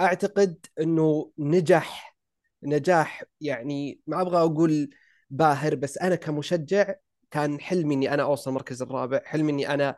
أعتقد 0.00 0.66
إنه 0.80 1.32
نجح 1.38 2.16
نجاح 2.62 3.24
يعني 3.40 4.00
ما 4.06 4.20
أبغى 4.22 4.36
أقول 4.38 4.90
باهر 5.30 5.74
بس 5.74 5.98
أنا 5.98 6.14
كمشجع 6.16 6.94
كان 7.30 7.60
حلمي 7.60 7.94
إني 7.94 8.14
أنا 8.14 8.22
أوصل 8.22 8.50
المركز 8.50 8.82
الرابع 8.82 9.20
حلمي 9.24 9.52
إني 9.52 9.74
أنا 9.74 9.96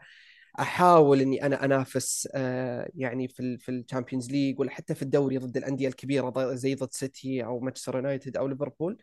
أحاول 0.61 1.21
إني 1.21 1.47
أنا 1.47 1.65
أنافس 1.65 2.29
آه، 2.35 2.91
يعني 2.95 3.29
في 3.29 3.59
في 3.59 3.71
ال 3.71 3.77
Champions 3.77 4.31
League 4.31 4.61
ولا 4.61 4.71
حتى 4.71 4.95
في 4.95 5.03
الدوري 5.03 5.39
ضد 5.39 5.57
الأندية 5.57 5.89
الكبيرة 5.89 6.55
زي 6.55 6.75
ضد 6.75 6.93
سيتي 6.93 7.45
أو 7.45 7.61
مانشستر 7.61 7.97
يونايتد 7.97 8.37
أو 8.37 8.49
ليفربول 8.49 9.03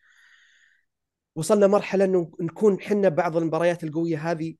وصلنا 1.35 1.67
مرحلة 1.67 2.05
إنه 2.05 2.31
نكون 2.41 2.81
حنا 2.81 3.09
بعض 3.09 3.37
المباريات 3.37 3.83
القوية 3.83 4.31
هذه 4.31 4.55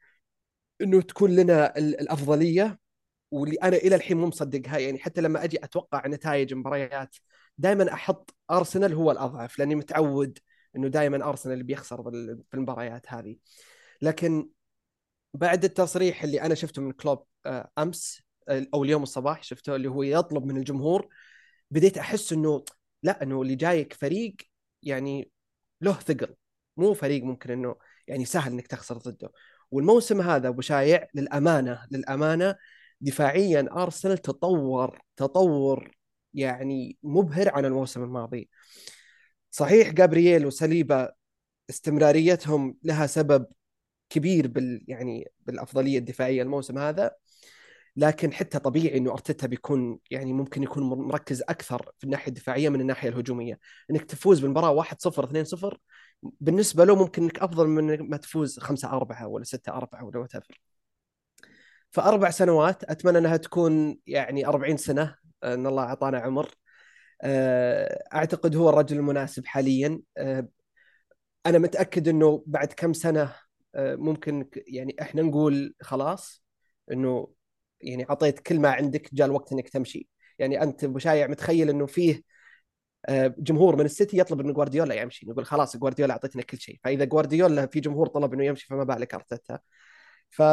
إنه 0.82 1.02
تكون 1.02 1.36
لنا 1.36 1.78
الأفضلية. 1.78 2.80
واللي 3.32 3.56
أنا 3.56 3.78
إلى 3.78 3.96
الحين 3.96 4.18
مو 4.18 4.28
مصدقها 4.28 4.78
يعني 4.80 5.00
حتى 5.00 5.22
لما 5.22 5.44
أجي 5.44 5.64
أتوقع 5.64 6.08
نتائج 6.08 6.54
مباريات 6.54 7.16
دائما 7.58 7.94
أحط 7.94 8.36
ارسنال 8.52 8.94
هو 8.94 9.12
الأضعف 9.12 9.60
لأني 9.60 9.76
متعود 9.76 10.40
إنه 10.76 10.88
دائما 10.88 11.30
أرسنال 11.30 11.54
اللي 11.54 11.64
بيخسر 11.64 12.04
في 12.50 12.54
المباريات 12.54 13.14
هذه. 13.14 13.38
لكن 14.02 14.50
بعد 15.34 15.64
التصريح 15.64 16.24
اللي 16.24 16.42
أنا 16.42 16.56
شفته 16.56 16.82
من 16.82 16.92
كلوب 16.92 17.26
آه، 17.46 17.72
أمس 17.78 18.22
آه، 18.50 18.68
أو 18.74 18.84
اليوم 18.84 19.04
الصباح 19.04 19.44
شفته 19.44 19.76
اللي 19.76 19.90
هو 19.90 20.04
يطلب 20.04 20.46
من 20.46 20.58
الجمهور 20.58 21.10
بديت 21.72 21.98
أحس 21.98 22.34
إنه 22.34 22.66
لا 23.04 23.24
إنه 23.24 23.42
اللي 23.42 23.56
جايك 23.56 23.94
فريق 23.94 24.36
يعني 24.84 25.32
له 25.82 25.94
ثقل. 25.94 26.36
مو 26.78 26.94
فريق 26.94 27.24
ممكن 27.24 27.52
إنه 27.52 27.76
يعني 28.08 28.26
سهل 28.26 28.52
إنك 28.54 28.68
تخسر 28.68 28.98
ضده. 28.98 29.32
والموسم 29.72 30.22
هذا 30.22 30.48
أبو 30.48 30.62
شايع 30.62 31.08
للأمانة 31.16 31.88
للأمانة 31.92 32.56
دفاعيا 33.02 33.70
أرسنال 33.72 34.18
تطور 34.18 35.02
تطور 35.18 35.92
يعني 36.34 36.98
مبهر 37.04 37.50
عن 37.56 37.66
الموسم 37.66 38.04
الماضي. 38.04 38.50
صحيح 39.52 39.90
جابرييل 39.92 40.46
وسليبا 40.46 41.12
استمراريتهم 41.70 42.78
لها 42.84 43.08
سبب 43.08 43.46
كبير 44.10 44.48
بال 44.48 44.86
يعني 44.88 45.32
بالأفضلية 45.40 45.98
الدفاعية 46.00 46.42
الموسم 46.42 46.78
هذا 46.78 47.12
لكن 47.96 48.34
حتى 48.34 48.60
طبيعي 48.60 48.98
إنه 48.98 49.12
أرتيتا 49.12 49.48
بيكون 49.48 50.00
يعني 50.12 50.34
ممكن 50.34 50.64
يكون 50.64 50.84
مركز 50.84 51.42
أكثر 51.42 51.92
في 51.98 52.04
الناحية 52.04 52.28
الدفاعية 52.28 52.70
من 52.70 52.82
الناحية 52.82 53.10
الهجومية. 53.10 53.60
إنك 53.92 54.06
تفوز 54.06 54.40
بالمباراة 54.40 54.72
1-0 54.72 55.24
2-0 55.24 55.78
بالنسبة 56.24 56.86
له 56.86 56.96
ممكن 56.96 57.24
إنك 57.24 57.40
أفضل 57.40 57.68
من 57.68 58.10
ما 58.10 58.18
تفوز 58.18 58.60
5-4 58.60 59.28
ولا 59.28 59.44
6-4 59.44 60.04
ولا 60.04 60.20
وات 60.20 60.32
فأربع 61.92 62.30
سنوات 62.30 62.84
أتمنى 62.84 63.18
إنها 63.18 63.38
تكون 63.38 64.00
يعني 64.08 64.48
40 64.48 64.78
سنة 64.78 65.16
إن 65.44 65.68
الله 65.68 65.84
أعطانا 65.84 66.20
عمر. 66.20 66.50
أعتقد 67.24 68.56
هو 68.56 68.70
الرجل 68.70 68.98
المناسب 68.98 69.46
حاليا. 69.46 70.02
آه، 70.18 70.48
أنا 71.46 71.58
متأكد 71.60 72.08
إنه 72.08 72.44
بعد 72.48 72.74
كم 72.74 72.94
سنة 72.94 73.36
آه، 73.76 73.96
ممكن 73.96 74.50
يعني 74.68 74.96
إحنا 75.02 75.22
نقول 75.22 75.76
خلاص 75.82 76.44
إنه 76.92 77.34
يعني 77.82 78.10
اعطيت 78.10 78.40
كل 78.40 78.60
ما 78.60 78.70
عندك 78.72 79.14
جاء 79.14 79.28
الوقت 79.28 79.52
إنك 79.54 79.70
تمشي. 79.70 80.10
يعني 80.40 80.64
أنت 80.64 80.84
أبو 80.84 81.00
شايع 81.00 81.28
متخيل 81.28 81.70
إنه 81.70 81.86
فيه 81.86 82.22
آه، 83.10 83.36
جمهور 83.38 83.76
من 83.76 83.86
السيتي 83.86 84.18
يطلب 84.18 84.42
إنه 84.42 84.54
جوارديولا 84.54 84.96
يمشي. 84.96 85.26
نقول 85.30 85.46
خلاص 85.46 85.78
جوارديولا 85.78 86.14
أعطيتنا 86.14 86.42
كل 86.44 86.60
شيء. 86.60 86.80
فإذا 86.84 87.06
جوارديولا 87.06 87.66
في 87.68 87.80
جمهور 87.80 88.08
طلب 88.08 88.34
إنه 88.34 88.46
يمشي 88.46 88.68
فما 88.68 88.84
بالك 88.84 89.14
أرتيتا. 89.14 89.60
ف 90.30 90.44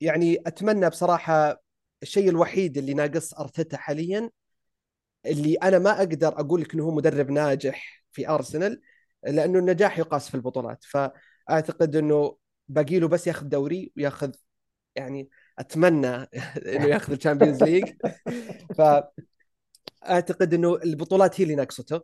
يعني 0.00 0.42
أتمنى 0.46 0.88
بصراحة 0.90 1.62
الشيء 2.02 2.28
الوحيد 2.28 2.78
اللي 2.78 2.94
ناقص 2.94 3.34
أرتيتا 3.34 3.76
حاليا 3.76 4.30
اللي 5.28 5.54
أنا 5.54 5.78
ما 5.78 5.98
أقدر 5.98 6.28
أقول 6.28 6.60
لك 6.60 6.74
إنه 6.74 6.84
هو 6.84 6.94
مدرب 6.94 7.30
ناجح 7.30 8.04
في 8.12 8.28
أرسنال 8.28 8.80
لأنه 9.24 9.58
النجاح 9.58 9.98
يقاس 9.98 10.28
في 10.28 10.34
البطولات. 10.34 10.84
فأعتقد 10.84 11.96
إنه 11.96 12.36
باقي 12.68 12.98
له 12.98 13.08
بس 13.08 13.26
ياخذ 13.26 13.46
دوري 13.46 13.92
وياخذ 13.96 14.32
يعني 14.96 15.30
أتمنى 15.58 16.16
إنه 16.74 16.86
ياخذ 16.86 17.12
ال 17.12 17.17
Champions 17.17 17.62
League. 17.62 17.84
ف 18.78 18.82
اعتقد 20.08 20.54
إنه 20.54 20.74
البطولات 20.76 21.40
هي 21.40 21.44
اللي 21.44 21.54
ناقصته. 21.54 22.00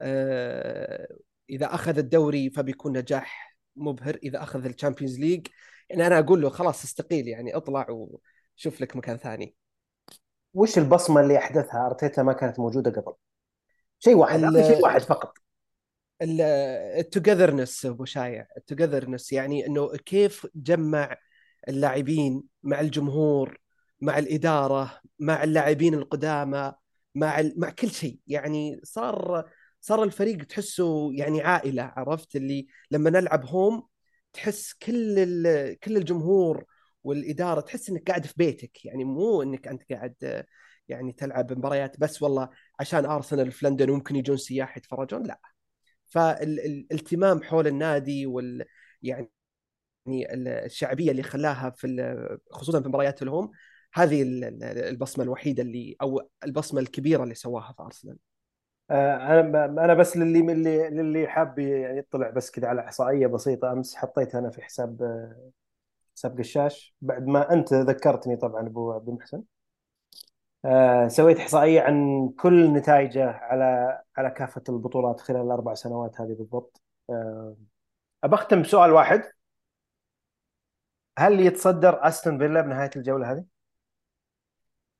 آه، 0.00 1.08
إذا 1.50 1.74
أخذ 1.74 1.98
الدوري 1.98 2.50
فبيكون 2.50 2.98
نجاح 2.98 3.58
مبهر. 3.76 4.18
إذا 4.22 4.42
أخذ 4.42 4.64
ال 4.64 4.70
Champions 4.70 5.20
League 5.20 5.46
يعني 5.90 6.06
أنا 6.06 6.18
أقول 6.18 6.42
له 6.42 6.48
خلاص 6.50 6.84
استقيل 6.84 7.28
يعني 7.28 7.56
اطلع 7.56 7.90
و... 7.90 8.20
شوف 8.56 8.80
لك 8.80 8.96
مكان 8.96 9.16
ثاني. 9.16 9.56
وش 10.56 10.78
البصمة 10.78 11.20
اللي 11.20 11.38
أحدثها؟ 11.38 11.86
أرتيتا 11.86 12.22
ما 12.22 12.32
كانت 12.32 12.58
موجودة 12.60 12.90
قبل؟ 13.00 13.12
شيء 13.98 14.14
واحد 14.16 14.44
ال- 14.44 14.64
شيء 14.64 14.82
واحد 14.82 15.00
فقط. 15.00 15.38
التوجذرنس 16.22 17.86
أبو 17.86 18.04
شايع 18.04 18.46
التوجذرنس 18.56 19.32
يعني 19.32 19.66
إنه 19.66 19.96
كيف 19.96 20.46
جمع 20.54 21.16
اللاعبين 21.68 22.42
مع 22.62 22.80
الجمهور 22.80 23.58
مع 24.00 24.18
الإدارة 24.18 25.00
مع 25.18 25.44
اللاعبين 25.44 25.94
القدامى 25.94 26.72
مع 27.14 27.40
ال... 27.40 27.54
مع 27.60 27.70
كل 27.70 27.90
شيء. 27.90 28.18
يعني 28.26 28.80
صار 28.84 29.44
صار 29.80 30.02
الفريق 30.02 30.44
تحسه 30.44 31.12
يعني 31.12 31.42
عائلة 31.42 31.82
عرفت؟ 31.96 32.36
اللي 32.36 32.66
لما 32.90 33.10
نلعب 33.10 33.46
هوم 33.46 33.86
تحس 34.32 34.72
كل 34.72 35.18
ال... 35.18 35.78
كل 35.78 35.96
الجمهور 35.96 36.64
والإدارة 37.06 37.60
تحس 37.60 37.90
إنك 37.90 38.08
قاعد 38.08 38.26
في 38.26 38.34
بيتك. 38.36 38.84
يعني 38.84 39.04
مو 39.04 39.42
إنك 39.42 39.68
أنت 39.68 39.92
قاعد 39.92 40.44
يعني 40.88 41.12
تلعب 41.12 41.52
مباريات 41.52 42.00
بس 42.00 42.22
والله 42.22 42.48
عشان 42.80 43.04
ارسنال 43.06 43.52
في 43.52 43.66
لندن 43.66 43.90
وممكن 43.90 44.16
يجون 44.16 44.36
سياح 44.36 44.76
يتفرجون. 44.76 45.22
لا. 45.26 45.40
فالاهتمام 46.06 47.42
حول 47.42 47.66
النادي 47.66 48.26
وال 48.26 48.64
يعني 49.02 49.30
الشعبية 50.66 51.10
اللي 51.10 51.22
خلاها 51.22 51.70
في 51.70 52.38
خصوصا 52.50 52.82
في 52.82 52.88
مباريات 52.88 53.22
الهوم 53.22 53.50
هذه 53.94 54.22
ال- 54.22 54.44
ال- 54.44 54.62
البصمة 54.64 55.24
الوحيدة 55.24 55.62
اللي 55.62 55.96
أو 56.02 56.28
البصمة 56.44 56.80
الكبيرة 56.80 57.22
اللي 57.22 57.34
سواها 57.34 57.72
في 57.72 57.82
ارسنال 57.82 58.18
آه، 58.90 59.16
أنا 59.16 59.64
أنا 59.84 59.94
بس 59.94 60.16
للي 60.16 60.40
للي 60.42 60.90
للي 60.90 61.28
حاب 61.28 61.58
يطلع 61.98 62.30
بس 62.30 62.50
كذا 62.50 62.68
على 62.68 62.80
إحصائية 62.80 63.26
بسيطة 63.26 63.72
أمس 63.72 63.96
حطيتها 63.96 64.38
أنا 64.38 64.50
في 64.50 64.62
حساب 64.62 65.02
آه، 65.02 65.50
حساب 66.16 66.38
قشاش 66.38 66.94
بعد 67.00 67.26
ما 67.26 67.52
أنت 67.52 67.74
ذكرتني 67.74 68.36
طبعا 68.36 68.66
أبو 68.66 68.92
عبد 68.92 69.08
المحسن. 69.08 69.42
آه، 70.64 71.08
سويت 71.08 71.38
إحصائية 71.38 71.80
عن 71.80 72.28
كل 72.38 72.72
نتائجه 72.72 73.30
على 73.30 73.98
على 74.16 74.30
كافة 74.30 74.62
البطولات 74.68 75.20
خلال 75.20 75.40
الأربع 75.40 75.74
سنوات 75.74 76.20
هذه 76.20 76.34
بالضبط. 76.34 76.82
آه، 77.10 77.56
أبختم 78.24 78.62
بسؤال 78.62 78.92
واحد. 78.92 79.22
هل 81.18 81.40
يتصدر 81.40 82.08
أستون 82.08 82.38
فيلا 82.38 82.60
بنهاية 82.60 82.90
الجولة 82.96 83.32
هذه؟ 83.32 83.44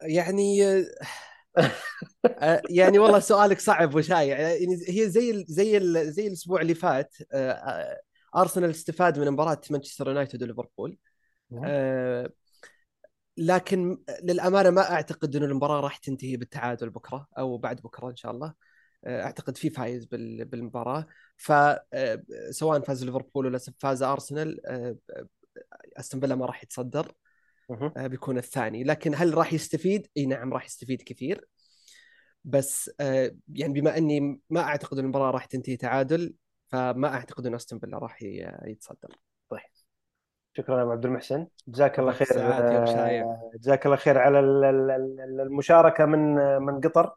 يعني 0.03 0.65
آه، 2.27 2.63
يعني 2.71 2.99
والله 2.99 3.19
سؤالك 3.19 3.61
صعب 3.61 3.95
وشايع 3.95 4.39
يعني 4.39 4.77
هي 4.89 5.09
زي 5.11 5.45
زي 5.49 5.81
زي 6.13 6.27
الأسبوع 6.27 6.61
اللي 6.61 6.75
فات. 6.75 7.15
آه، 7.33 7.51
آه، 7.53 8.01
أرسنال 8.37 8.71
استفاد 8.71 9.19
من 9.19 9.31
مباراة 9.31 9.61
مانشستر 9.71 10.09
يونايتد 10.09 10.43
وليفربول. 10.43 10.99
آه، 11.65 12.31
لكن 13.37 13.99
للأمانة 14.23 14.71
ما 14.71 14.93
أعتقد 14.93 15.37
إنه 15.37 15.47
المباراة 15.47 15.81
راح 15.81 15.97
تنتهي 15.97 16.37
بالتعادل 16.37 16.91
بكرة 16.91 17.27
أو 17.39 17.59
بعد 17.59 17.81
بكرة 17.81 18.11
إن 18.11 18.17
شاء 18.17 18.33
الله. 18.33 18.55
آه، 19.05 19.23
أعتقد 19.23 19.57
في 19.57 19.71
فايز 19.71 20.05
بال- 20.05 20.45
بالمباراة. 20.45 21.07
فسواء 21.37 22.81
فاز 22.81 23.05
ليفربول 23.05 23.47
ولا 23.47 23.59
فاز 23.79 24.03
أرسنال 24.03 24.67
آه، 24.67 24.97
أستون 25.97 26.21
فيلا 26.21 26.35
ما 26.35 26.47
راح 26.47 26.62
يتصدر. 26.62 27.12
آه، 27.71 28.07
بيكون 28.07 28.39
الثاني. 28.39 28.85
لكن 28.85 29.15
هل 29.15 29.35
راح 29.35 29.53
يستفيد؟ 29.53 30.09
إي 30.17 30.27
نعم 30.27 30.53
راح 30.53 30.67
يستفيد 30.67 31.03
كثير. 31.03 31.49
بس 32.45 32.91
آه، 33.01 33.37
يعني 33.55 33.81
بما 33.81 33.97
أني 33.99 34.41
ما 34.51 34.61
أعتقد 34.61 34.99
ان 34.99 35.05
المباراة 35.05 35.31
راح 35.31 35.45
تنتهي 35.45 35.77
تعادل 35.77 36.35
فما 36.67 37.15
أعتقد 37.15 37.47
إن 37.47 37.55
أستون 37.55 37.79
فيلا 37.79 37.99
راح 37.99 38.23
يتصدر. 38.23 39.17
شكرا 40.53 40.83
أبو 40.83 40.91
عبد 40.91 41.05
المحسن. 41.05 41.47
جزاك 41.69 41.99
الله 41.99 42.13
خير. 42.13 42.27
آه، 42.43 43.51
جزاك 43.55 43.87
الله 43.87 43.97
خير 43.97 44.19
على 44.19 44.41
ال- 44.41 44.65
ال- 44.65 44.91
ال- 44.91 45.41
المشاركة 45.41 46.05
من 46.05 46.35
من 46.63 46.81
قطر. 46.81 47.15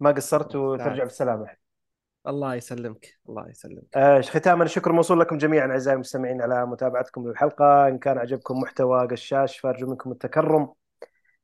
ما 0.00 0.10
قصرت 0.10 0.56
وترجع. 0.56 1.04
بالسلامة. 1.04 1.46
الله 2.26 2.54
يسلمك. 2.54 3.06
الله 3.28 3.48
يسلمك. 3.48 3.96
آه، 3.96 4.20
ختاما 4.20 4.64
الشكر 4.64 4.92
موصول 4.92 5.20
لكم 5.20 5.38
جميعا 5.38 5.66
أعزائي 5.70 5.94
المستمعين 5.94 6.42
على 6.42 6.66
متابعتكم 6.66 7.28
للحلقة. 7.28 7.88
إن 7.88 7.98
كان 7.98 8.18
عجبكم 8.18 8.60
محتوى 8.60 9.06
قشاش 9.06 9.58
فأرجو 9.58 9.86
منكم 9.86 10.12
التكرم 10.12 10.72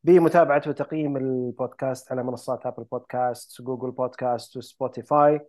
بمتابعة 0.04 0.62
وتقييم 0.66 1.16
البودكاست 1.16 2.12
على 2.12 2.22
منصات 2.22 2.66
Apple 2.66 2.84
Podcast 2.84 3.62
Google 3.62 3.90
Podcast 3.90 4.56
و 4.56 4.67
Spotify 4.67 5.40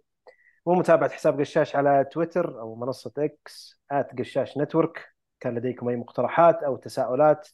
ومتابعه 0.66 1.10
حساب 1.10 1.40
قشاش 1.40 1.76
على 1.76 2.06
تويتر 2.12 2.60
أو 2.60 2.76
منصة 2.76 3.12
إكس 3.18 3.82
@قشاش 4.20 4.58
network. 4.58 5.14
كان 5.40 5.56
لديكم 5.56 5.90
أي 5.90 5.96
مقترحات 5.96 6.64
أو 6.64 6.76
تساؤلات 6.76 7.48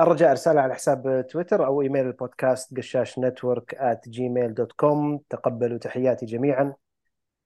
الرجاء 0.00 0.30
ارسالها 0.30 0.62
على 0.62 0.74
حساب 0.74 1.26
تويتر 1.30 1.66
أو 1.66 1.82
إيميل 1.82 2.06
البودكاست 2.06 2.76
قشاش 2.76 3.18
network 3.18 3.98
Gmail 4.08 4.54
dot 4.54 4.72
com 4.72 5.20
تقبلوا 5.30 5.78
تحياتي 5.78 6.26
جميعا. 6.26 6.74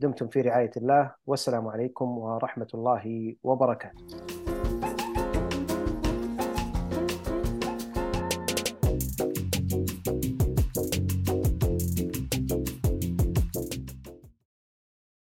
دمتم 0.01 0.29
في 0.29 0.41
رعاية 0.41 0.71
الله. 0.77 1.15
والسلام 1.27 1.69
عليكم 1.69 2.19
ورحمة 2.19 2.69
الله 2.75 3.37
وبركاته. 3.43 4.48